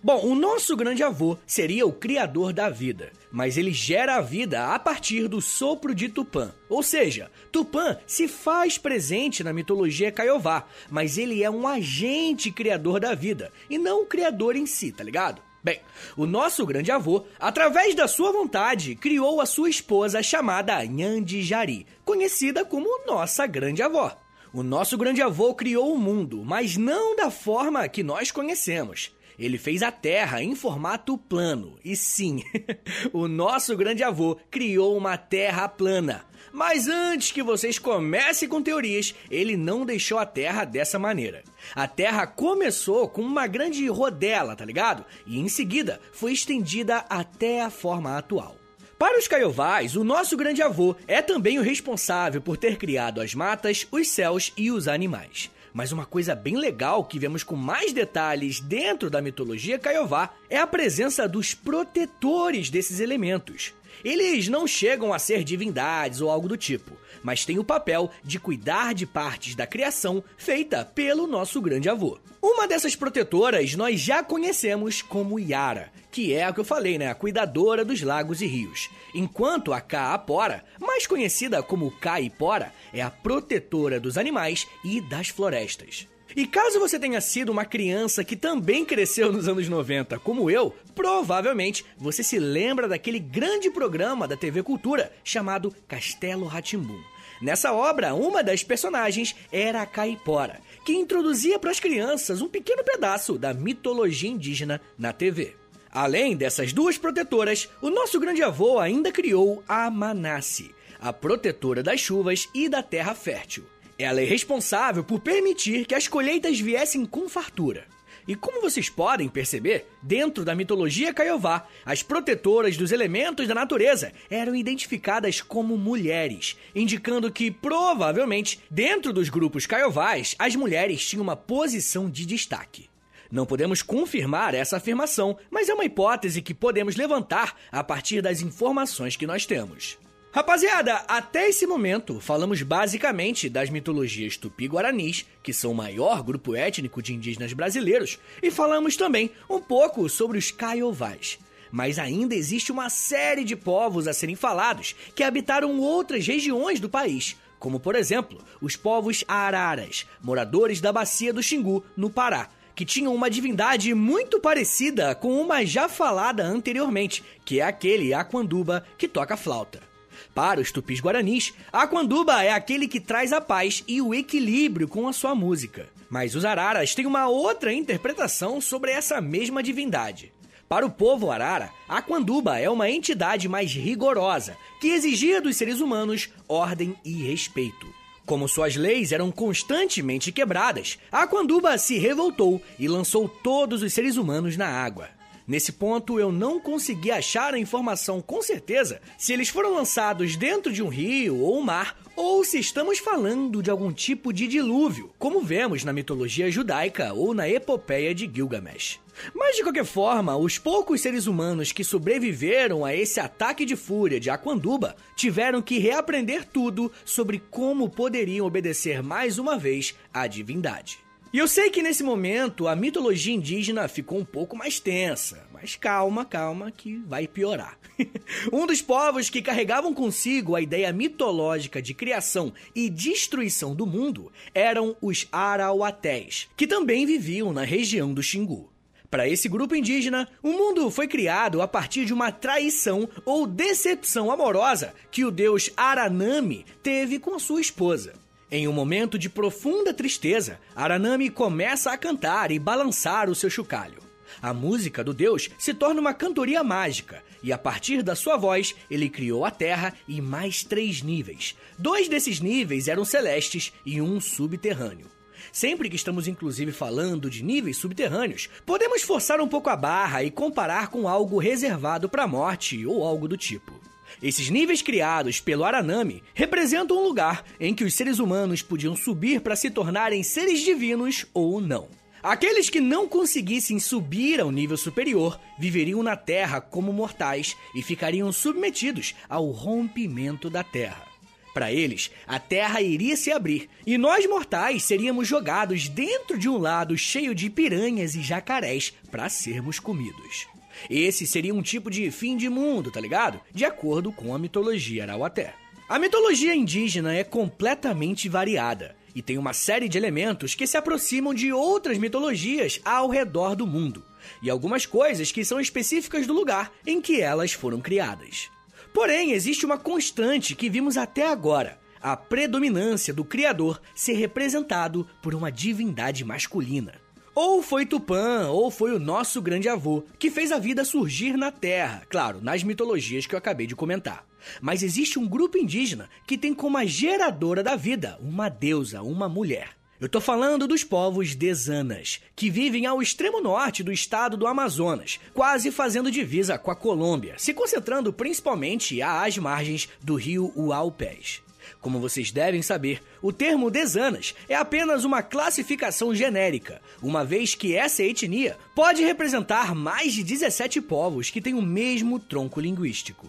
Bom, 0.02 0.26
o 0.26 0.34
nosso 0.34 0.76
grande 0.76 1.02
avô 1.02 1.36
seria 1.46 1.86
o 1.86 1.92
criador 1.92 2.52
da 2.52 2.68
vida, 2.68 3.10
mas 3.30 3.56
ele 3.56 3.72
gera 3.72 4.16
a 4.16 4.20
vida 4.20 4.74
a 4.74 4.78
partir 4.78 5.28
do 5.28 5.40
sopro 5.40 5.94
de 5.94 6.08
Tupã. 6.08 6.52
Ou 6.68 6.82
seja, 6.82 7.30
Tupã 7.52 7.96
se 8.06 8.28
faz 8.28 8.78
presente 8.78 9.44
na 9.44 9.52
mitologia 9.52 10.12
Caiová, 10.12 10.66
mas 10.90 11.18
ele 11.18 11.42
é 11.42 11.50
um 11.50 11.66
agente 11.66 12.50
criador 12.50 13.00
da 13.00 13.14
vida 13.14 13.52
e 13.68 13.78
não 13.78 14.02
o 14.02 14.06
criador 14.06 14.56
em 14.56 14.66
si, 14.66 14.92
tá 14.92 15.04
ligado? 15.04 15.42
Bem, 15.62 15.80
o 16.16 16.24
nosso 16.24 16.64
grande 16.64 16.90
avô, 16.90 17.24
através 17.38 17.94
da 17.94 18.06
sua 18.06 18.32
vontade, 18.32 18.94
criou 18.94 19.40
a 19.40 19.46
sua 19.46 19.68
esposa 19.68 20.22
chamada 20.22 20.84
Nhandijari, 20.84 21.86
conhecida 22.04 22.64
como 22.64 23.04
nossa 23.06 23.46
grande 23.46 23.82
avó. 23.82 24.16
O 24.52 24.62
nosso 24.62 24.96
grande 24.96 25.20
avô 25.20 25.54
criou 25.54 25.92
o 25.92 25.98
mundo, 25.98 26.42
mas 26.44 26.76
não 26.76 27.14
da 27.14 27.30
forma 27.30 27.86
que 27.88 28.02
nós 28.02 28.30
conhecemos. 28.30 29.12
Ele 29.38 29.56
fez 29.56 29.82
a 29.82 29.92
Terra 29.92 30.42
em 30.42 30.54
formato 30.54 31.16
plano. 31.16 31.78
E 31.84 31.94
sim, 31.94 32.42
o 33.12 33.28
nosso 33.28 33.76
grande 33.76 34.02
avô 34.02 34.36
criou 34.50 34.96
uma 34.96 35.16
Terra 35.16 35.68
plana. 35.68 36.26
Mas 36.52 36.88
antes 36.88 37.30
que 37.30 37.42
vocês 37.42 37.78
comecem 37.78 38.48
com 38.48 38.62
teorias, 38.62 39.14
ele 39.30 39.56
não 39.56 39.86
deixou 39.86 40.18
a 40.18 40.26
Terra 40.26 40.64
dessa 40.64 40.98
maneira. 40.98 41.44
A 41.74 41.86
Terra 41.86 42.26
começou 42.26 43.08
com 43.08 43.22
uma 43.22 43.46
grande 43.46 43.86
rodela, 43.88 44.56
tá 44.56 44.64
ligado? 44.64 45.04
E 45.26 45.38
em 45.38 45.48
seguida 45.48 46.00
foi 46.12 46.32
estendida 46.32 47.04
até 47.08 47.62
a 47.62 47.70
forma 47.70 48.16
atual. 48.16 48.56
Para 48.98 49.16
os 49.16 49.28
caiovais, 49.28 49.94
o 49.94 50.02
nosso 50.02 50.36
grande 50.36 50.60
avô 50.60 50.96
é 51.06 51.22
também 51.22 51.56
o 51.56 51.62
responsável 51.62 52.40
por 52.40 52.56
ter 52.56 52.76
criado 52.76 53.20
as 53.20 53.32
matas, 53.32 53.86
os 53.92 54.08
céus 54.08 54.52
e 54.56 54.72
os 54.72 54.88
animais. 54.88 55.50
Mas 55.72 55.92
uma 55.92 56.06
coisa 56.06 56.34
bem 56.34 56.56
legal 56.56 57.04
que 57.04 57.18
vemos 57.18 57.42
com 57.42 57.56
mais 57.56 57.92
detalhes 57.92 58.60
dentro 58.60 59.10
da 59.10 59.22
mitologia 59.22 59.78
Kaiowá 59.78 60.30
é 60.48 60.58
a 60.58 60.66
presença 60.66 61.28
dos 61.28 61.54
protetores 61.54 62.70
desses 62.70 63.00
elementos. 63.00 63.74
Eles 64.04 64.48
não 64.48 64.66
chegam 64.66 65.12
a 65.12 65.18
ser 65.18 65.44
divindades 65.44 66.20
ou 66.20 66.30
algo 66.30 66.48
do 66.48 66.56
tipo, 66.56 66.92
mas 67.22 67.44
têm 67.44 67.58
o 67.58 67.64
papel 67.64 68.10
de 68.22 68.38
cuidar 68.38 68.94
de 68.94 69.06
partes 69.06 69.54
da 69.54 69.66
criação 69.66 70.22
feita 70.36 70.84
pelo 70.84 71.26
nosso 71.26 71.60
grande 71.60 71.88
avô. 71.88 72.18
Uma 72.40 72.68
dessas 72.68 72.94
protetoras 72.94 73.74
nós 73.74 74.00
já 74.00 74.22
conhecemos 74.22 75.02
como 75.02 75.40
Yara, 75.40 75.92
que 76.10 76.32
é 76.32 76.44
a 76.44 76.52
que 76.52 76.60
eu 76.60 76.64
falei, 76.64 76.96
né? 76.96 77.10
A 77.10 77.14
cuidadora 77.14 77.84
dos 77.84 78.00
lagos 78.02 78.40
e 78.40 78.46
rios. 78.46 78.88
Enquanto 79.14 79.72
a 79.72 79.80
Kaapora, 79.80 80.64
mais 80.78 81.06
conhecida 81.06 81.62
como 81.62 81.90
Caipora, 81.90 82.72
é 82.92 83.02
a 83.02 83.10
protetora 83.10 83.98
dos 83.98 84.16
animais 84.16 84.66
e 84.84 85.00
das 85.00 85.28
florestas. 85.28 86.06
E 86.36 86.46
caso 86.46 86.78
você 86.78 86.98
tenha 86.98 87.20
sido 87.20 87.50
uma 87.50 87.64
criança 87.64 88.22
que 88.22 88.36
também 88.36 88.84
cresceu 88.84 89.32
nos 89.32 89.48
anos 89.48 89.68
90, 89.68 90.18
como 90.18 90.50
eu, 90.50 90.74
provavelmente 90.94 91.84
você 91.96 92.22
se 92.22 92.38
lembra 92.38 92.86
daquele 92.86 93.18
grande 93.18 93.70
programa 93.70 94.28
da 94.28 94.36
TV 94.36 94.62
Cultura 94.62 95.12
chamado 95.24 95.74
Castelo 95.86 96.46
Ratimbum. 96.46 97.00
Nessa 97.40 97.72
obra, 97.72 98.14
uma 98.14 98.42
das 98.42 98.62
personagens 98.62 99.34
era 99.50 99.80
a 99.80 99.86
Caipora, 99.86 100.60
que 100.84 100.92
introduzia 100.92 101.58
para 101.58 101.70
as 101.70 101.80
crianças 101.80 102.42
um 102.42 102.48
pequeno 102.48 102.84
pedaço 102.84 103.38
da 103.38 103.54
mitologia 103.54 104.28
indígena 104.28 104.80
na 104.98 105.12
TV. 105.12 105.54
Além 105.90 106.36
dessas 106.36 106.72
duas 106.72 106.98
protetoras, 106.98 107.68
o 107.80 107.90
nosso 107.90 108.20
grande 108.20 108.42
avô 108.42 108.78
ainda 108.78 109.10
criou 109.10 109.62
a 109.66 109.90
Manasse, 109.90 110.74
a 111.00 111.12
protetora 111.12 111.82
das 111.82 112.00
chuvas 112.00 112.48
e 112.54 112.68
da 112.68 112.82
terra 112.82 113.14
fértil. 113.14 113.64
Ela 113.98 114.22
é 114.22 114.24
responsável 114.24 115.02
por 115.02 115.18
permitir 115.18 115.84
que 115.84 115.94
as 115.94 116.06
colheitas 116.06 116.60
viessem 116.60 117.04
com 117.04 117.28
fartura. 117.28 117.84
E 118.28 118.34
como 118.36 118.60
vocês 118.60 118.88
podem 118.88 119.28
perceber, 119.28 119.88
dentro 120.00 120.44
da 120.44 120.54
mitologia 120.54 121.12
Kaiowá, 121.12 121.66
as 121.84 122.02
protetoras 122.02 122.76
dos 122.76 122.92
elementos 122.92 123.48
da 123.48 123.54
natureza 123.54 124.12
eram 124.30 124.54
identificadas 124.54 125.40
como 125.40 125.76
mulheres, 125.76 126.56
indicando 126.74 127.32
que 127.32 127.50
provavelmente, 127.50 128.60
dentro 128.70 129.12
dos 129.12 129.28
grupos 129.28 129.66
Kaiowás, 129.66 130.36
as 130.38 130.54
mulheres 130.54 131.04
tinham 131.04 131.22
uma 131.22 131.34
posição 131.34 132.08
de 132.08 132.24
destaque. 132.24 132.88
Não 133.32 133.44
podemos 133.44 133.82
confirmar 133.82 134.54
essa 134.54 134.76
afirmação, 134.76 135.36
mas 135.50 135.68
é 135.68 135.74
uma 135.74 135.84
hipótese 135.84 136.40
que 136.40 136.54
podemos 136.54 136.94
levantar 136.94 137.56
a 137.72 137.82
partir 137.82 138.22
das 138.22 138.42
informações 138.42 139.16
que 139.16 139.26
nós 139.26 139.44
temos. 139.44 139.98
Rapaziada, 140.38 141.02
até 141.08 141.48
esse 141.48 141.66
momento 141.66 142.20
falamos 142.20 142.62
basicamente 142.62 143.48
das 143.48 143.70
mitologias 143.70 144.36
tupi-guaranis, 144.36 145.26
que 145.42 145.52
são 145.52 145.72
o 145.72 145.74
maior 145.74 146.22
grupo 146.22 146.54
étnico 146.54 147.02
de 147.02 147.12
indígenas 147.12 147.52
brasileiros, 147.52 148.20
e 148.40 148.48
falamos 148.48 148.96
também 148.96 149.32
um 149.50 149.58
pouco 149.60 150.08
sobre 150.08 150.38
os 150.38 150.52
caiovás. 150.52 151.40
Mas 151.72 151.98
ainda 151.98 152.36
existe 152.36 152.70
uma 152.70 152.88
série 152.88 153.42
de 153.42 153.56
povos 153.56 154.06
a 154.06 154.12
serem 154.12 154.36
falados 154.36 154.94
que 155.12 155.24
habitaram 155.24 155.80
outras 155.80 156.24
regiões 156.24 156.78
do 156.78 156.88
país, 156.88 157.36
como 157.58 157.80
por 157.80 157.96
exemplo 157.96 158.40
os 158.60 158.76
povos 158.76 159.24
araras, 159.26 160.06
moradores 160.22 160.80
da 160.80 160.92
bacia 160.92 161.32
do 161.32 161.42
Xingu, 161.42 161.84
no 161.96 162.10
Pará, 162.10 162.48
que 162.76 162.84
tinham 162.84 163.12
uma 163.12 163.28
divindade 163.28 163.92
muito 163.92 164.38
parecida 164.38 165.16
com 165.16 165.40
uma 165.40 165.66
já 165.66 165.88
falada 165.88 166.44
anteriormente, 166.44 167.24
que 167.44 167.58
é 167.58 167.64
aquele 167.64 168.14
Aquanduba 168.14 168.86
que 168.96 169.08
toca 169.08 169.36
flauta. 169.36 169.87
Para 170.34 170.60
os 170.60 170.72
tupis 170.72 171.00
guaranis, 171.00 171.52
a 171.72 171.82
Aquanduba 171.82 172.42
é 172.42 172.52
aquele 172.52 172.88
que 172.88 173.00
traz 173.00 173.32
a 173.32 173.40
paz 173.40 173.82
e 173.86 174.00
o 174.00 174.14
equilíbrio 174.14 174.88
com 174.88 175.08
a 175.08 175.12
sua 175.12 175.34
música. 175.34 175.88
Mas 176.10 176.34
os 176.34 176.44
araras 176.44 176.94
têm 176.94 177.06
uma 177.06 177.28
outra 177.28 177.72
interpretação 177.72 178.60
sobre 178.60 178.90
essa 178.90 179.20
mesma 179.20 179.62
divindade. 179.62 180.32
Para 180.68 180.84
o 180.84 180.90
povo 180.90 181.30
arara, 181.30 181.70
a 181.88 181.98
Aquanduba 181.98 182.58
é 182.58 182.68
uma 182.68 182.90
entidade 182.90 183.48
mais 183.48 183.72
rigorosa, 183.72 184.56
que 184.80 184.88
exigia 184.88 185.40
dos 185.40 185.56
seres 185.56 185.80
humanos 185.80 186.28
ordem 186.46 186.94
e 187.04 187.22
respeito. 187.22 187.86
Como 188.26 188.46
suas 188.46 188.76
leis 188.76 189.10
eram 189.10 189.32
constantemente 189.32 190.30
quebradas, 190.30 190.98
a 191.10 191.22
Aquanduba 191.22 191.78
se 191.78 191.96
revoltou 191.96 192.60
e 192.78 192.86
lançou 192.86 193.26
todos 193.26 193.82
os 193.82 193.94
seres 193.94 194.18
humanos 194.18 194.58
na 194.58 194.68
água. 194.68 195.08
Nesse 195.48 195.72
ponto, 195.72 196.20
eu 196.20 196.30
não 196.30 196.60
consegui 196.60 197.10
achar 197.10 197.54
a 197.54 197.58
informação 197.58 198.20
com 198.20 198.42
certeza 198.42 199.00
se 199.16 199.32
eles 199.32 199.48
foram 199.48 199.74
lançados 199.74 200.36
dentro 200.36 200.70
de 200.70 200.82
um 200.82 200.88
rio 200.88 201.38
ou 201.38 201.58
um 201.58 201.62
mar 201.62 201.96
ou 202.14 202.44
se 202.44 202.58
estamos 202.58 202.98
falando 202.98 203.62
de 203.62 203.70
algum 203.70 203.90
tipo 203.90 204.30
de 204.30 204.46
dilúvio, 204.46 205.10
como 205.18 205.40
vemos 205.40 205.84
na 205.84 205.92
mitologia 205.92 206.50
judaica 206.50 207.14
ou 207.14 207.32
na 207.32 207.48
epopeia 207.48 208.14
de 208.14 208.30
Gilgamesh. 208.30 209.00
Mas 209.34 209.56
de 209.56 209.62
qualquer 209.62 209.86
forma, 209.86 210.36
os 210.36 210.58
poucos 210.58 211.00
seres 211.00 211.26
humanos 211.26 211.72
que 211.72 211.82
sobreviveram 211.82 212.84
a 212.84 212.94
esse 212.94 213.18
ataque 213.18 213.64
de 213.64 213.74
fúria 213.74 214.20
de 214.20 214.28
Aquanduba 214.28 214.96
tiveram 215.16 215.62
que 215.62 215.78
reaprender 215.78 216.44
tudo 216.44 216.92
sobre 217.06 217.38
como 217.50 217.88
poderiam 217.88 218.46
obedecer 218.46 219.02
mais 219.02 219.38
uma 219.38 219.56
vez 219.56 219.94
à 220.12 220.26
divindade. 220.26 221.07
E 221.30 221.36
eu 221.36 221.46
sei 221.46 221.68
que 221.68 221.82
nesse 221.82 222.02
momento 222.02 222.66
a 222.66 222.74
mitologia 222.74 223.34
indígena 223.34 223.86
ficou 223.86 224.18
um 224.18 224.24
pouco 224.24 224.56
mais 224.56 224.80
tensa, 224.80 225.46
mas 225.52 225.76
calma, 225.76 226.24
calma, 226.24 226.70
que 226.70 226.96
vai 227.06 227.28
piorar. 227.28 227.78
um 228.50 228.66
dos 228.66 228.80
povos 228.80 229.28
que 229.28 229.42
carregavam 229.42 229.92
consigo 229.92 230.56
a 230.56 230.62
ideia 230.62 230.90
mitológica 230.90 231.82
de 231.82 231.92
criação 231.92 232.50
e 232.74 232.88
destruição 232.88 233.74
do 233.74 233.86
mundo 233.86 234.32
eram 234.54 234.96
os 235.02 235.28
Arauatés, 235.30 236.48
que 236.56 236.66
também 236.66 237.04
viviam 237.04 237.52
na 237.52 237.62
região 237.62 238.14
do 238.14 238.22
Xingu. 238.22 238.72
Para 239.10 239.28
esse 239.28 239.50
grupo 239.50 239.74
indígena, 239.74 240.26
o 240.42 240.52
mundo 240.52 240.90
foi 240.90 241.06
criado 241.06 241.60
a 241.60 241.68
partir 241.68 242.06
de 242.06 242.14
uma 242.14 242.32
traição 242.32 243.06
ou 243.26 243.46
decepção 243.46 244.30
amorosa 244.30 244.94
que 245.10 245.26
o 245.26 245.30
deus 245.30 245.70
Aranami 245.76 246.64
teve 246.82 247.18
com 247.18 247.38
sua 247.38 247.60
esposa. 247.60 248.14
Em 248.50 248.66
um 248.66 248.72
momento 248.72 249.18
de 249.18 249.28
profunda 249.28 249.92
tristeza, 249.92 250.58
Aranami 250.74 251.28
começa 251.28 251.92
a 251.92 251.98
cantar 251.98 252.50
e 252.50 252.58
balançar 252.58 253.28
o 253.28 253.34
seu 253.34 253.50
chocalho. 253.50 254.02
A 254.40 254.54
música 254.54 255.04
do 255.04 255.12
deus 255.12 255.50
se 255.58 255.74
torna 255.74 256.00
uma 256.00 256.14
cantoria 256.14 256.64
mágica, 256.64 257.22
e 257.42 257.52
a 257.52 257.58
partir 257.58 258.02
da 258.02 258.14
sua 258.14 258.38
voz, 258.38 258.74
ele 258.90 259.10
criou 259.10 259.44
a 259.44 259.50
Terra 259.50 259.94
e 260.08 260.22
mais 260.22 260.64
três 260.64 261.02
níveis. 261.02 261.56
Dois 261.78 262.08
desses 262.08 262.40
níveis 262.40 262.88
eram 262.88 263.04
celestes 263.04 263.70
e 263.84 264.00
um 264.00 264.18
subterrâneo. 264.18 265.06
Sempre 265.52 265.90
que 265.90 265.96
estamos 265.96 266.26
inclusive 266.26 266.72
falando 266.72 267.28
de 267.28 267.44
níveis 267.44 267.76
subterrâneos, 267.76 268.48
podemos 268.64 269.02
forçar 269.02 269.42
um 269.42 269.48
pouco 269.48 269.68
a 269.68 269.76
barra 269.76 270.22
e 270.22 270.30
comparar 270.30 270.88
com 270.88 271.06
algo 271.06 271.38
reservado 271.38 272.08
para 272.08 272.24
a 272.24 272.28
morte 272.28 272.86
ou 272.86 273.04
algo 273.04 273.28
do 273.28 273.36
tipo. 273.36 273.78
Esses 274.22 274.50
níveis 274.50 274.82
criados 274.82 275.40
pelo 275.40 275.64
Aranami 275.64 276.22
representam 276.34 276.98
um 276.98 277.04
lugar 277.04 277.44
em 277.60 277.74
que 277.74 277.84
os 277.84 277.94
seres 277.94 278.18
humanos 278.18 278.62
podiam 278.62 278.96
subir 278.96 279.40
para 279.40 279.56
se 279.56 279.70
tornarem 279.70 280.22
seres 280.22 280.60
divinos 280.60 281.26
ou 281.32 281.60
não. 281.60 281.88
Aqueles 282.22 282.68
que 282.68 282.80
não 282.80 283.06
conseguissem 283.06 283.78
subir 283.78 284.40
ao 284.40 284.50
nível 284.50 284.76
superior 284.76 285.38
viveriam 285.58 286.02
na 286.02 286.16
Terra 286.16 286.60
como 286.60 286.92
mortais 286.92 287.56
e 287.74 287.82
ficariam 287.82 288.32
submetidos 288.32 289.14
ao 289.28 289.50
rompimento 289.50 290.50
da 290.50 290.64
Terra. 290.64 291.06
Para 291.54 291.72
eles, 291.72 292.10
a 292.26 292.38
Terra 292.38 292.80
iria 292.80 293.16
se 293.16 293.32
abrir 293.32 293.68
e 293.86 293.96
nós 293.96 294.26
mortais 294.26 294.84
seríamos 294.84 295.26
jogados 295.26 295.88
dentro 295.88 296.38
de 296.38 296.48
um 296.48 296.58
lado 296.58 296.96
cheio 296.98 297.34
de 297.34 297.48
piranhas 297.48 298.14
e 298.14 298.22
jacarés 298.22 298.92
para 299.10 299.28
sermos 299.28 299.80
comidos. 299.80 300.46
Esse 300.88 301.26
seria 301.26 301.54
um 301.54 301.62
tipo 301.62 301.90
de 301.90 302.10
fim 302.10 302.36
de 302.36 302.48
mundo, 302.48 302.90
tá 302.90 303.00
ligado? 303.00 303.40
De 303.52 303.64
acordo 303.64 304.12
com 304.12 304.34
a 304.34 304.38
mitologia 304.38 305.04
arauaté. 305.04 305.54
A 305.88 305.98
mitologia 305.98 306.54
indígena 306.54 307.14
é 307.14 307.24
completamente 307.24 308.28
variada 308.28 308.94
e 309.14 309.22
tem 309.22 309.38
uma 309.38 309.52
série 309.52 309.88
de 309.88 309.98
elementos 309.98 310.54
que 310.54 310.66
se 310.66 310.76
aproximam 310.76 311.34
de 311.34 311.52
outras 311.52 311.98
mitologias 311.98 312.80
ao 312.84 313.08
redor 313.08 313.56
do 313.56 313.66
mundo, 313.66 314.04
e 314.42 314.50
algumas 314.50 314.86
coisas 314.86 315.32
que 315.32 315.44
são 315.44 315.60
específicas 315.60 316.26
do 316.26 316.32
lugar 316.32 316.72
em 316.86 317.00
que 317.00 317.20
elas 317.20 317.52
foram 317.52 317.80
criadas. 317.80 318.50
Porém, 318.92 319.32
existe 319.32 319.66
uma 319.66 319.78
constante 319.78 320.54
que 320.54 320.70
vimos 320.70 320.96
até 320.96 321.26
agora: 321.26 321.80
a 322.00 322.16
predominância 322.16 323.12
do 323.12 323.24
Criador 323.24 323.80
ser 323.94 324.14
representado 324.14 325.08
por 325.22 325.34
uma 325.34 325.50
divindade 325.50 326.24
masculina. 326.24 326.94
Ou 327.40 327.62
foi 327.62 327.86
Tupã, 327.86 328.48
ou 328.48 328.68
foi 328.68 328.90
o 328.90 328.98
nosso 328.98 329.40
grande 329.40 329.68
avô, 329.68 330.02
que 330.18 330.28
fez 330.28 330.50
a 330.50 330.58
vida 330.58 330.84
surgir 330.84 331.36
na 331.36 331.52
Terra, 331.52 332.02
claro, 332.10 332.40
nas 332.42 332.64
mitologias 332.64 333.26
que 333.26 333.34
eu 333.36 333.38
acabei 333.38 333.64
de 333.64 333.76
comentar. 333.76 334.26
Mas 334.60 334.82
existe 334.82 335.20
um 335.20 335.28
grupo 335.28 335.56
indígena 335.56 336.10
que 336.26 336.36
tem 336.36 336.52
como 336.52 336.76
a 336.76 336.84
geradora 336.84 337.62
da 337.62 337.76
vida 337.76 338.18
uma 338.20 338.48
deusa, 338.48 339.02
uma 339.02 339.28
mulher. 339.28 339.68
Eu 340.00 340.08
tô 340.08 340.20
falando 340.20 340.66
dos 340.66 340.82
povos 340.82 341.36
desanas, 341.36 342.20
que 342.34 342.50
vivem 342.50 342.86
ao 342.86 343.00
extremo 343.00 343.40
norte 343.40 343.84
do 343.84 343.92
estado 343.92 344.36
do 344.36 344.48
Amazonas, 344.48 345.20
quase 345.32 345.70
fazendo 345.70 346.10
divisa 346.10 346.58
com 346.58 346.72
a 346.72 346.76
Colômbia, 346.76 347.36
se 347.38 347.54
concentrando 347.54 348.12
principalmente 348.12 349.00
às 349.00 349.38
margens 349.38 349.88
do 350.02 350.16
rio 350.16 350.52
Uaupés. 350.56 351.40
Como 351.80 352.00
vocês 352.00 352.30
devem 352.30 352.62
saber, 352.62 353.02
o 353.22 353.32
termo 353.32 353.70
desanas 353.70 354.34
é 354.48 354.54
apenas 354.54 355.04
uma 355.04 355.22
classificação 355.22 356.14
genérica, 356.14 356.80
uma 357.02 357.24
vez 357.24 357.54
que 357.54 357.74
essa 357.74 358.02
etnia 358.02 358.56
pode 358.74 359.04
representar 359.04 359.74
mais 359.74 360.12
de 360.12 360.22
17 360.22 360.80
povos 360.80 361.30
que 361.30 361.40
têm 361.40 361.54
o 361.54 361.62
mesmo 361.62 362.18
tronco 362.18 362.60
linguístico. 362.60 363.26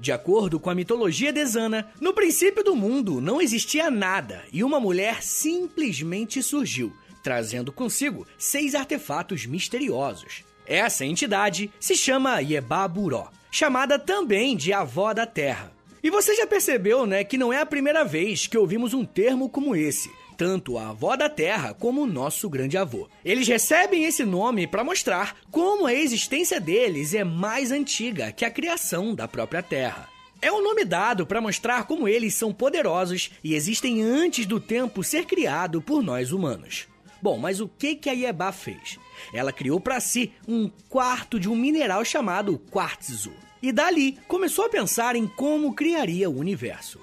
De 0.00 0.12
acordo 0.12 0.58
com 0.58 0.70
a 0.70 0.74
mitologia 0.74 1.32
desana, 1.32 1.88
no 2.00 2.12
princípio 2.12 2.64
do 2.64 2.74
mundo 2.74 3.20
não 3.20 3.40
existia 3.40 3.90
nada 3.90 4.42
e 4.52 4.64
uma 4.64 4.80
mulher 4.80 5.22
simplesmente 5.22 6.42
surgiu, 6.42 6.92
trazendo 7.22 7.72
consigo 7.72 8.26
seis 8.38 8.74
artefatos 8.74 9.46
misteriosos. 9.46 10.44
Essa 10.66 11.04
entidade 11.04 11.70
se 11.78 11.94
chama 11.94 12.40
Yebaburó, 12.40 13.30
chamada 13.50 13.98
também 13.98 14.56
de 14.56 14.72
avó 14.72 15.12
da 15.12 15.26
terra. 15.26 15.73
E 16.04 16.10
você 16.10 16.34
já 16.34 16.46
percebeu, 16.46 17.06
né, 17.06 17.24
que 17.24 17.38
não 17.38 17.50
é 17.50 17.62
a 17.62 17.64
primeira 17.64 18.04
vez 18.04 18.46
que 18.46 18.58
ouvimos 18.58 18.92
um 18.92 19.06
termo 19.06 19.48
como 19.48 19.74
esse, 19.74 20.10
tanto 20.36 20.76
a 20.76 20.90
avó 20.90 21.16
da 21.16 21.30
terra 21.30 21.72
como 21.72 22.02
o 22.02 22.06
nosso 22.06 22.46
grande 22.50 22.76
avô. 22.76 23.08
Eles 23.24 23.48
recebem 23.48 24.04
esse 24.04 24.22
nome 24.22 24.66
para 24.66 24.84
mostrar 24.84 25.34
como 25.50 25.86
a 25.86 25.94
existência 25.94 26.60
deles 26.60 27.14
é 27.14 27.24
mais 27.24 27.72
antiga 27.72 28.30
que 28.32 28.44
a 28.44 28.50
criação 28.50 29.14
da 29.14 29.26
própria 29.26 29.62
terra. 29.62 30.06
É 30.42 30.52
um 30.52 30.62
nome 30.62 30.84
dado 30.84 31.26
para 31.26 31.40
mostrar 31.40 31.84
como 31.84 32.06
eles 32.06 32.34
são 32.34 32.52
poderosos 32.52 33.30
e 33.42 33.54
existem 33.54 34.02
antes 34.02 34.44
do 34.44 34.60
tempo 34.60 35.02
ser 35.02 35.24
criado 35.24 35.80
por 35.80 36.02
nós 36.02 36.32
humanos. 36.32 36.86
Bom, 37.22 37.38
mas 37.38 37.60
o 37.60 37.66
que 37.66 37.96
que 37.96 38.10
a 38.10 38.12
Yeba 38.12 38.52
fez? 38.52 38.98
Ela 39.32 39.54
criou 39.54 39.80
para 39.80 39.98
si 40.00 40.34
um 40.46 40.70
quarto 40.90 41.40
de 41.40 41.48
um 41.48 41.56
mineral 41.56 42.04
chamado 42.04 42.58
quartzo 42.70 43.32
e 43.64 43.72
dali 43.72 44.18
começou 44.28 44.66
a 44.66 44.68
pensar 44.68 45.16
em 45.16 45.26
como 45.26 45.72
criaria 45.72 46.28
o 46.28 46.38
universo. 46.38 47.00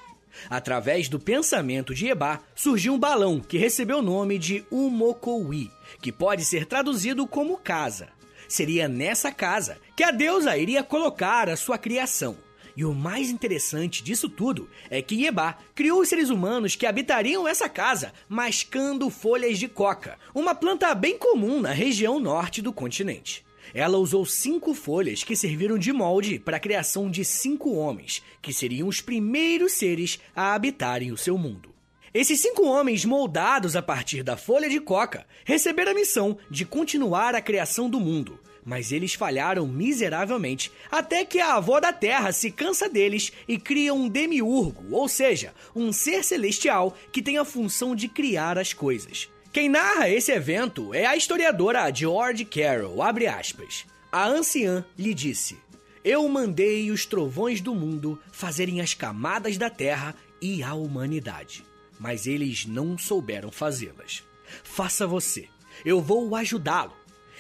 Através 0.48 1.10
do 1.10 1.20
pensamento 1.20 1.92
de 1.92 2.08
Eba, 2.08 2.40
surgiu 2.54 2.94
um 2.94 3.00
balão 3.00 3.40
que 3.40 3.58
recebeu 3.58 3.98
o 3.98 4.04
nome 4.04 4.38
de 4.38 4.64
Umokowi, 4.70 5.72
que 6.04 6.12
pode 6.12 6.46
ser 6.46 6.68
traduzido 6.68 7.26
como 7.26 7.58
casa. 7.58 8.10
Seria 8.48 8.88
nessa 8.88 9.32
casa 9.32 9.80
que 9.96 10.04
a 10.04 10.12
deusa 10.12 10.56
iria 10.56 10.84
colocar 10.84 11.50
a 11.50 11.58
sua 11.58 11.80
criação. 11.80 12.38
E 12.78 12.86
o 12.86 12.94
mais 12.94 13.32
interessante 13.32 14.04
disso 14.04 14.30
tudo 14.30 14.70
é 14.88 15.02
que 15.02 15.24
Yeba 15.24 15.58
criou 15.74 16.00
os 16.00 16.10
seres 16.10 16.30
humanos 16.30 16.76
que 16.76 16.86
habitariam 16.86 17.48
essa 17.48 17.68
casa 17.68 18.14
mascando 18.30 19.10
folhas 19.10 19.58
de 19.58 19.68
coca, 19.68 20.20
uma 20.34 20.54
planta 20.54 20.94
bem 20.94 21.18
comum 21.18 21.60
na 21.60 21.72
região 21.72 22.20
norte 22.20 22.62
do 22.62 22.72
continente. 22.72 23.44
Ela 23.74 23.98
usou 23.98 24.26
cinco 24.26 24.74
folhas 24.74 25.24
que 25.24 25.36
serviram 25.36 25.78
de 25.78 25.94
molde 25.94 26.40
para 26.40 26.58
a 26.58 26.60
criação 26.60 27.10
de 27.10 27.24
cinco 27.24 27.74
homens, 27.74 28.22
que 28.42 28.54
seriam 28.54 28.88
os 28.88 29.02
primeiros 29.02 29.74
seres 29.74 30.20
a 30.36 30.54
habitarem 30.54 31.12
o 31.12 31.18
seu 31.18 31.38
mundo. 31.38 31.72
Esses 32.14 32.42
cinco 32.42 32.66
homens, 32.66 33.06
moldados 33.06 33.76
a 33.76 33.82
partir 33.82 34.22
da 34.22 34.36
folha 34.36 34.70
de 34.70 34.82
coca, 34.82 35.26
receberam 35.46 35.92
a 35.92 35.96
missão 35.96 36.38
de 36.50 36.66
continuar 36.66 37.34
a 37.36 37.42
criação 37.42 37.90
do 37.90 38.02
mundo, 38.02 38.38
mas 38.66 38.92
eles 38.92 39.14
falharam 39.14 39.66
miseravelmente 39.66 40.70
até 40.92 41.24
que 41.24 41.40
a 41.40 41.56
avó 41.56 41.80
da 41.80 41.94
Terra 41.94 42.34
se 42.34 42.52
cansa 42.52 42.90
deles 42.90 43.32
e 43.48 43.58
cria 43.58 43.94
um 43.94 44.10
demiurgo, 44.10 44.94
ou 44.94 45.08
seja, 45.08 45.54
um 45.74 45.94
ser 45.94 46.24
celestial 46.24 46.96
que 47.14 47.22
tem 47.22 47.38
a 47.38 47.46
função 47.46 47.96
de 47.96 48.10
criar 48.10 48.58
as 48.58 48.74
coisas. 48.74 49.30
Quem 49.52 49.68
narra 49.68 50.10
esse 50.10 50.32
evento 50.32 50.94
é 50.94 51.06
a 51.06 51.18
historiadora 51.18 51.94
George 51.94 52.46
Carroll, 52.46 53.02
abre 53.02 53.28
aspas. 53.28 53.86
A 54.10 54.26
anciã 54.26 54.86
lhe 54.98 55.14
disse: 55.14 55.58
Eu 56.06 56.26
mandei 56.30 56.90
os 56.90 57.06
trovões 57.06 57.60
do 57.60 57.76
mundo 57.76 58.18
fazerem 58.32 58.80
as 58.80 58.94
camadas 58.94 59.58
da 59.58 59.70
terra 59.70 60.16
e 60.42 60.64
a 60.64 60.74
humanidade, 60.74 61.66
mas 62.00 62.28
eles 62.28 62.66
não 62.66 62.98
souberam 62.98 63.52
fazê-las. 63.52 64.24
Faça 64.64 65.06
você, 65.06 65.50
eu 65.84 66.00
vou 66.00 66.34
ajudá-lo. 66.34 66.94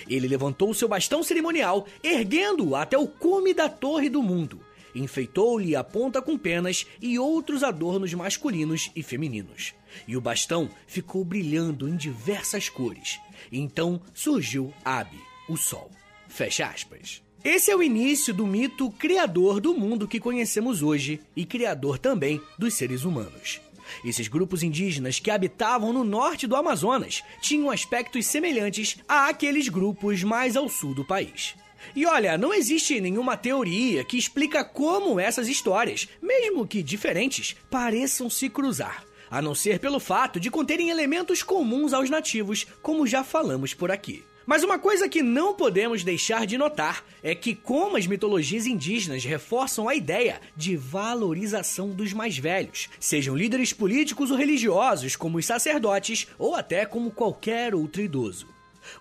Ele 0.06 0.28
levantou 0.28 0.74
seu 0.74 0.89
bastão 0.89 1.24
cerimonial, 1.24 1.88
erguendo-o 2.04 2.76
até 2.76 2.97
o 2.97 3.08
cume 3.08 3.54
da 3.54 3.69
torre 3.69 4.10
do 4.10 4.21
mundo. 4.21 4.60
Enfeitou-lhe 4.93 5.75
a 5.75 5.84
ponta 5.84 6.21
com 6.21 6.38
penas 6.38 6.86
e 7.01 7.17
outros 7.17 7.63
adornos 7.63 8.13
masculinos 8.13 8.91
e 8.95 9.01
femininos 9.01 9.73
e 10.08 10.15
o 10.15 10.21
bastão 10.21 10.69
ficou 10.88 11.23
brilhando 11.23 11.88
em 11.88 11.95
diversas 11.95 12.69
cores. 12.69 13.19
Então 13.51 14.01
surgiu 14.13 14.73
Abi, 14.84 15.19
o 15.49 15.58
Sol. 15.58 15.89
Fecha 16.27 16.67
aspas. 16.67 17.21
Esse 17.43 17.71
é 17.71 17.75
o 17.75 17.82
início 17.82 18.34
do 18.34 18.45
mito 18.45 18.89
criador 18.91 19.60
do 19.60 19.73
mundo 19.73 20.08
que 20.08 20.19
conhecemos 20.19 20.84
hoje 20.84 21.19
e 21.36 21.43
criador 21.43 21.97
também 21.97 22.39
dos 22.58 22.75
seres 22.75 23.04
humanos. 23.04 23.60
Esses 24.06 24.27
grupos 24.27 24.63
indígenas 24.63 25.19
que 25.19 25.32
habitavam 25.32 25.91
no 25.91 26.04
norte 26.04 26.47
do 26.47 26.56
Amazonas 26.56 27.23
tinham 27.41 27.69
aspectos 27.69 28.27
semelhantes 28.27 28.97
àqueles 29.08 29.67
grupos 29.67 30.23
mais 30.23 30.56
ao 30.56 30.69
sul 30.69 30.93
do 30.93 31.04
país. 31.04 31.56
E 31.95 32.05
olha, 32.05 32.37
não 32.37 32.53
existe 32.53 32.99
nenhuma 33.01 33.37
teoria 33.37 34.03
que 34.03 34.17
explica 34.17 34.63
como 34.63 35.19
essas 35.19 35.47
histórias, 35.47 36.07
mesmo 36.21 36.67
que 36.67 36.83
diferentes, 36.83 37.55
pareçam 37.69 38.29
se 38.29 38.49
cruzar 38.49 39.05
a 39.31 39.41
não 39.41 39.55
ser 39.55 39.79
pelo 39.79 39.97
fato 39.97 40.41
de 40.41 40.51
conterem 40.51 40.89
elementos 40.89 41.41
comuns 41.41 41.93
aos 41.93 42.09
nativos, 42.09 42.67
como 42.81 43.07
já 43.07 43.23
falamos 43.23 43.73
por 43.73 43.89
aqui. 43.89 44.25
Mas 44.45 44.63
uma 44.63 44.77
coisa 44.77 45.07
que 45.07 45.21
não 45.21 45.53
podemos 45.53 46.03
deixar 46.03 46.45
de 46.45 46.57
notar 46.57 47.05
é 47.23 47.33
que, 47.33 47.55
como 47.55 47.95
as 47.95 48.07
mitologias 48.07 48.65
indígenas 48.65 49.23
reforçam 49.23 49.87
a 49.87 49.95
ideia 49.95 50.41
de 50.57 50.75
valorização 50.75 51.89
dos 51.89 52.11
mais 52.11 52.37
velhos, 52.37 52.89
sejam 52.99 53.35
líderes 53.35 53.71
políticos 53.71 54.31
ou 54.31 54.37
religiosos, 54.37 55.15
como 55.15 55.37
os 55.37 55.45
sacerdotes, 55.45 56.27
ou 56.37 56.55
até 56.55 56.85
como 56.85 57.11
qualquer 57.11 57.73
outro 57.73 58.01
idoso. 58.01 58.47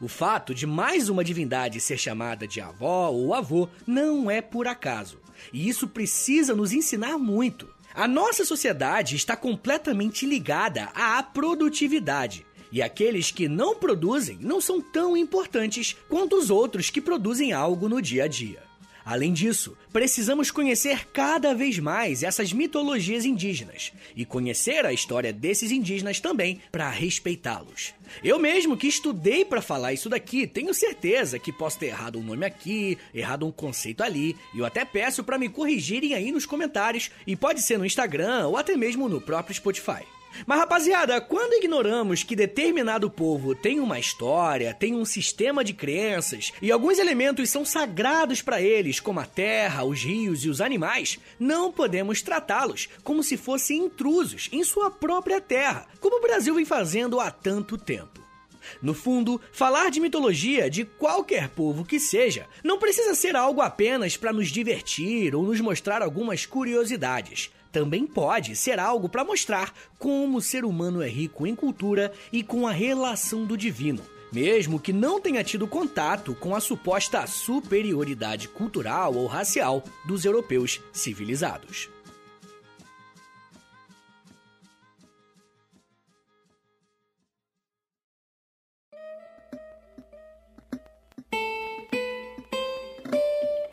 O 0.01 0.09
fato 0.09 0.55
de 0.55 0.67
mais 0.67 1.09
uma 1.09 1.25
divindade 1.25 1.81
ser 1.81 1.99
chamada 1.99 2.47
de 2.47 2.61
avó 2.61 3.11
ou 3.11 3.33
avô 3.35 3.69
não 3.87 4.31
é 4.31 4.41
por 4.41 4.67
acaso, 4.67 5.19
e 5.53 5.69
isso 5.69 5.89
precisa 5.89 6.55
nos 6.55 6.73
ensinar 6.73 7.19
muito. 7.19 7.69
A 7.95 8.07
nossa 8.07 8.45
sociedade 8.45 9.17
está 9.17 9.37
completamente 9.37 10.25
ligada 10.25 10.85
à 10.95 11.23
produtividade. 11.23 12.47
E 12.73 12.81
aqueles 12.81 13.33
que 13.33 13.49
não 13.49 13.75
produzem 13.75 14.39
não 14.41 14.61
são 14.61 14.81
tão 14.81 15.17
importantes 15.17 15.97
quanto 16.09 16.37
os 16.37 16.51
outros 16.51 16.89
que 16.89 17.01
produzem 17.01 17.53
algo 17.53 17.89
no 17.89 18.01
dia 18.01 18.25
a 18.25 18.29
dia. 18.29 18.70
Além 19.11 19.33
disso, 19.33 19.77
precisamos 19.93 20.53
conhecer 20.53 21.05
cada 21.09 21.53
vez 21.53 21.81
mais 21.81 22.23
essas 22.23 22.53
mitologias 22.53 23.25
indígenas 23.25 23.93
e 24.15 24.25
conhecer 24.25 24.87
a 24.87 24.93
história 24.93 25.33
desses 25.33 25.73
indígenas 25.73 26.21
também 26.21 26.61
para 26.71 26.89
respeitá-los. 26.89 27.93
Eu 28.23 28.39
mesmo 28.39 28.77
que 28.77 28.87
estudei 28.87 29.45
para 29.45 29.61
falar 29.61 29.93
isso 29.93 30.09
daqui, 30.09 30.47
tenho 30.47 30.73
certeza 30.73 31.41
que 31.41 31.53
posso 31.53 31.81
ter 31.81 31.87
errado 31.87 32.21
um 32.21 32.23
nome 32.23 32.47
aqui, 32.47 32.97
errado 33.13 33.45
um 33.45 33.51
conceito 33.51 34.05
ali, 34.05 34.37
e 34.55 34.61
eu 34.61 34.65
até 34.65 34.85
peço 34.85 35.25
para 35.25 35.39
me 35.39 35.49
corrigirem 35.49 36.15
aí 36.15 36.31
nos 36.31 36.47
comentários, 36.47 37.11
e 37.27 37.35
pode 37.35 37.63
ser 37.63 37.81
no 37.81 37.85
Instagram 37.85 38.47
ou 38.47 38.57
até 38.57 38.77
mesmo 38.77 39.09
no 39.09 39.21
próprio 39.21 39.57
Spotify. 39.57 40.07
Mas 40.47 40.59
rapaziada, 40.59 41.21
quando 41.21 41.55
ignoramos 41.55 42.23
que 42.23 42.37
determinado 42.37 43.11
povo 43.11 43.55
tem 43.55 43.81
uma 43.81 43.99
história, 43.99 44.75
tem 44.75 44.95
um 44.95 45.05
sistema 45.05 45.65
de 45.65 45.73
crenças 45.73 46.53
e 46.63 46.71
alguns 46.71 46.99
elementos 46.99 47.51
são 47.51 47.65
sagrados 47.65 48.43
para 48.43 48.61
eles, 48.61 49.01
como 49.01 49.21
a 49.21 49.27
terra, 49.27 49.85
os 49.85 50.03
rios 50.03 50.45
e 50.45 50.49
os 50.49 50.61
animais, 50.61 51.19
não 51.39 51.73
podemos 51.73 52.23
tratá-los 52.23 52.89
como 53.03 53.23
se 53.23 53.37
fossem 53.37 53.85
intrusos 53.85 54.49
em 54.53 54.65
sua 54.65 54.91
própria 54.91 55.41
terra, 55.41 55.87
como 56.01 56.19
o 56.19 56.23
Brasil 56.23 56.55
vem 56.55 56.65
fazendo 56.65 57.21
há 57.21 57.31
tanto 57.31 57.77
tempo. 57.77 58.21
No 58.81 58.95
fundo, 58.95 59.41
falar 59.53 59.91
de 59.91 60.01
mitologia 60.01 60.71
de 60.71 60.85
qualquer 60.85 61.49
povo 61.49 61.85
que 61.85 61.99
seja 61.99 62.47
não 62.63 62.79
precisa 62.79 63.15
ser 63.15 63.35
algo 63.35 63.61
apenas 63.61 64.17
para 64.17 64.33
nos 64.33 64.49
divertir 64.49 65.35
ou 65.35 65.43
nos 65.43 65.61
mostrar 65.61 66.03
algumas 66.03 66.47
curiosidades 66.47 67.51
também 67.71 68.07
pode 68.07 68.57
ser 68.57 68.79
algo 68.79 69.09
para 69.09 69.25
mostrar 69.25 69.73
como 69.99 70.39
o 70.39 70.43
ser 70.43 70.65
humano 70.65 71.03
é 71.03 71.09
rico 71.09 71.47
em 71.47 71.55
cultura 71.55 72.13
e 72.33 72.43
com 72.43 72.67
a 72.67 72.73
relação 72.73 73.45
do 73.45 73.57
divino, 73.57 74.03
mesmo 74.33 74.81
que 74.81 74.93
não 74.93 75.21
tenha 75.21 75.45
tido 75.45 75.67
contato 75.67 76.35
com 76.35 76.55
a 76.55 76.61
suposta 76.61 77.27
superioridade 77.27 78.49
cultural 78.49 79.15
ou 79.15 79.27
racial 79.27 79.85
dos 80.07 80.25
europeus 80.25 80.81
civilizados. 80.93 81.89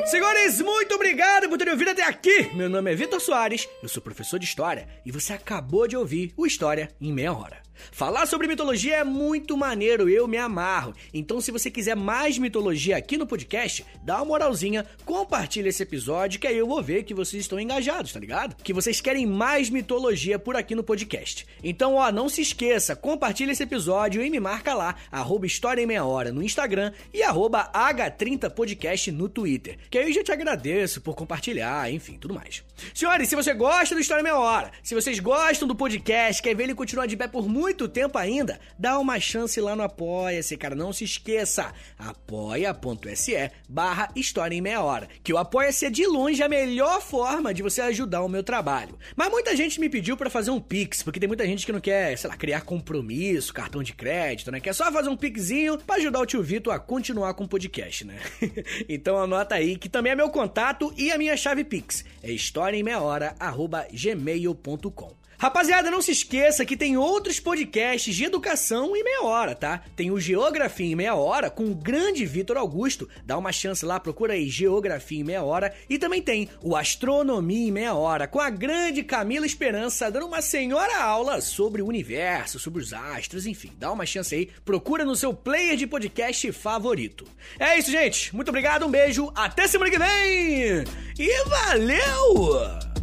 Senhores, 0.08 0.62
muito 0.62 0.96
obrigado 0.96 1.50
por 1.50 1.58
terem 1.58 1.74
ouvido 1.74 1.92
até 1.92 2.04
aqui. 2.04 2.50
Meu 2.56 2.70
nome 2.70 2.90
é 2.90 2.96
Vitor 2.96 3.20
Soares, 3.20 3.68
eu 3.84 3.90
sou 3.90 4.02
professor 4.02 4.40
de 4.40 4.46
História 4.46 4.88
e 5.06 5.12
você 5.12 5.34
acabou 5.34 5.86
de 5.86 5.98
ouvir 5.98 6.34
o 6.38 6.46
História 6.46 6.90
em 7.02 7.12
Meia 7.12 7.34
Hora. 7.34 7.67
Falar 7.92 8.26
sobre 8.26 8.48
mitologia 8.48 8.98
é 8.98 9.04
muito 9.04 9.58
maneiro, 9.58 10.10
eu 10.10 10.28
me 10.28 10.38
amarro. 10.38 10.94
Então, 11.14 11.42
se 11.42 11.52
você 11.52 11.70
quiser 11.70 11.96
mais 11.96 12.38
mitologia 12.38 12.98
aqui 12.98 13.18
no 13.18 13.28
podcast, 13.28 13.86
dá 14.04 14.18
uma 14.18 14.26
moralzinha, 14.26 14.86
compartilha 15.06 15.70
esse 15.70 15.84
episódio, 15.84 16.40
que 16.40 16.48
aí 16.48 16.58
eu 16.58 16.68
vou 16.68 16.82
ver 16.82 17.04
que 17.04 17.14
vocês 17.14 17.42
estão 17.42 17.60
engajados, 17.60 18.14
tá 18.14 18.20
ligado? 18.20 18.56
Que 18.64 18.74
vocês 18.74 19.02
querem 19.02 19.26
mais 19.26 19.70
mitologia 19.70 20.38
por 20.38 20.56
aqui 20.56 20.76
no 20.76 20.84
podcast. 20.84 21.46
Então, 21.64 21.96
ó, 21.96 22.12
não 22.12 22.30
se 22.30 22.42
esqueça, 22.42 22.96
compartilha 22.96 23.52
esse 23.52 23.64
episódio 23.64 24.22
e 24.22 24.30
me 24.30 24.40
marca 24.40 24.74
lá, 24.74 24.96
arroba 25.12 25.46
História 25.46 25.82
em 25.82 25.86
Meia 25.86 26.06
Hora 26.06 26.32
no 26.32 26.44
Instagram 26.44 26.92
e 27.14 27.24
arroba 27.24 27.72
H30podcast 27.74 29.12
no 29.12 29.28
Twitter. 29.28 29.78
Que 29.90 29.98
aí 29.98 30.08
eu 30.08 30.14
já 30.14 30.24
te 30.24 30.32
agradeço 30.32 31.02
por 31.02 31.16
compartilhar, 31.16 31.92
enfim, 31.92 32.18
tudo 32.20 32.34
mais. 32.34 32.64
Senhores, 32.94 33.28
se 33.28 33.36
você 33.36 33.54
gosta 33.54 33.96
do 33.96 34.02
História 34.02 34.22
em 34.22 34.24
Meia 34.24 34.38
Hora, 34.38 34.72
se 34.84 34.96
vocês 34.96 35.20
gostam 35.20 35.68
do 35.68 35.76
podcast, 35.76 36.42
quer 36.42 36.56
ver 36.56 36.64
ele 36.64 36.76
continuar 36.76 37.08
de 37.08 37.18
pé 37.18 37.28
por 37.28 37.48
muito 37.48 37.67
muito 37.68 37.90
tempo 37.90 38.18
ainda, 38.18 38.58
dá 38.80 38.98
uma 38.98 39.20
chance 39.20 39.60
lá 39.60 39.76
no 39.76 39.84
Apoia-se, 39.84 40.56
cara. 40.56 40.74
Não 40.74 40.94
se 40.94 41.04
esqueça, 41.04 41.74
apoia.se 42.00 43.52
barra 43.68 44.10
História 44.16 44.56
em 44.56 44.62
Meia 44.62 44.82
Hora. 44.82 45.10
Que 45.22 45.34
o 45.34 45.38
Apoia-se 45.38 45.86
é 45.86 45.90
de 45.90 46.08
longe 46.08 46.42
a 46.42 46.48
melhor 46.48 47.02
forma 47.02 47.54
de 47.54 47.62
você 47.62 47.82
ajudar 47.82 48.22
o 48.22 48.30
meu 48.30 48.42
trabalho. 48.42 48.98
Mas 49.18 49.30
muita 49.30 49.54
gente 49.54 49.82
me 49.82 49.90
pediu 49.90 50.16
para 50.16 50.30
fazer 50.30 50.50
um 50.50 50.62
Pix, 50.62 51.04
porque 51.04 51.20
tem 51.20 51.28
muita 51.28 51.46
gente 51.46 51.66
que 51.66 51.74
não 51.74 51.82
quer, 51.82 52.18
sei 52.18 52.30
lá, 52.30 52.38
criar 52.38 52.62
compromisso, 52.62 53.54
cartão 53.54 53.84
de 53.84 53.92
crédito, 53.92 54.50
né? 54.50 54.62
Quer 54.62 54.72
só 54.72 54.90
fazer 54.90 55.10
um 55.10 55.18
Pixinho 55.18 55.78
pra 55.78 55.98
ajudar 55.98 56.22
o 56.22 56.26
tio 56.26 56.42
Vitor 56.42 56.74
a 56.74 56.80
continuar 56.80 57.34
com 57.34 57.44
o 57.44 57.50
podcast, 57.50 58.06
né? 58.06 58.16
então 58.88 59.18
anota 59.18 59.56
aí, 59.56 59.78
que 59.78 59.90
também 59.90 60.14
é 60.14 60.16
meu 60.16 60.30
contato 60.30 60.94
e 60.96 61.12
a 61.12 61.18
minha 61.18 61.36
chave 61.36 61.66
Pix. 61.66 62.06
É 62.24 62.32
historiaemmeiahora.gmail.com 62.32 65.27
Rapaziada, 65.40 65.92
não 65.92 66.02
se 66.02 66.12
esqueça 66.12 66.66
que 66.66 66.76
tem 66.76 66.98
outros 66.98 67.40
podcasts 67.40 68.16
de 68.16 68.24
educação 68.24 68.96
em 68.96 69.04
meia 69.04 69.22
hora, 69.22 69.54
tá? 69.54 69.84
Tem 69.96 70.10
o 70.10 70.20
Geografia 70.20 70.88
em 70.88 70.96
Meia 70.96 71.14
Hora 71.14 71.52
com 71.52 71.66
o 71.66 71.76
grande 71.76 72.26
Vitor 72.26 72.58
Augusto. 72.58 73.08
Dá 73.24 73.38
uma 73.38 73.52
chance 73.52 73.86
lá, 73.86 74.00
procura 74.00 74.34
aí 74.34 74.50
Geografia 74.50 75.20
em 75.20 75.24
Meia 75.24 75.44
Hora. 75.44 75.76
E 75.88 76.00
também 76.00 76.24
tem 76.24 76.50
o 76.64 76.76
Astronomia 76.76 77.68
em 77.68 77.72
Meia 77.72 77.94
Hora 77.94 78.28
com 78.28 78.40
a 78.40 78.50
grande 78.50 79.04
Camila 79.04 79.46
Esperança 79.46 80.10
dando 80.10 80.26
uma 80.26 80.42
senhora 80.42 81.04
aula 81.04 81.40
sobre 81.40 81.84
o 81.84 81.88
universo, 81.88 82.58
sobre 82.58 82.82
os 82.82 82.92
astros, 82.92 83.46
enfim. 83.46 83.72
Dá 83.78 83.92
uma 83.92 84.08
chance 84.08 84.34
aí, 84.34 84.50
procura 84.66 85.06
no 85.06 85.16
seu 85.16 85.36
player 85.36 85.78
de 85.78 85.86
podcast 85.86 86.52
favorito. 86.52 87.26
É 87.60 87.78
isso, 87.78 87.92
gente. 87.92 88.36
Muito 88.36 88.50
obrigado, 88.50 88.88
um 88.88 88.92
beijo, 88.92 89.32
até 89.36 89.68
semana 89.68 89.92
que 89.92 90.00
vem! 90.00 90.84
E 91.20 91.44
valeu! 91.46 92.97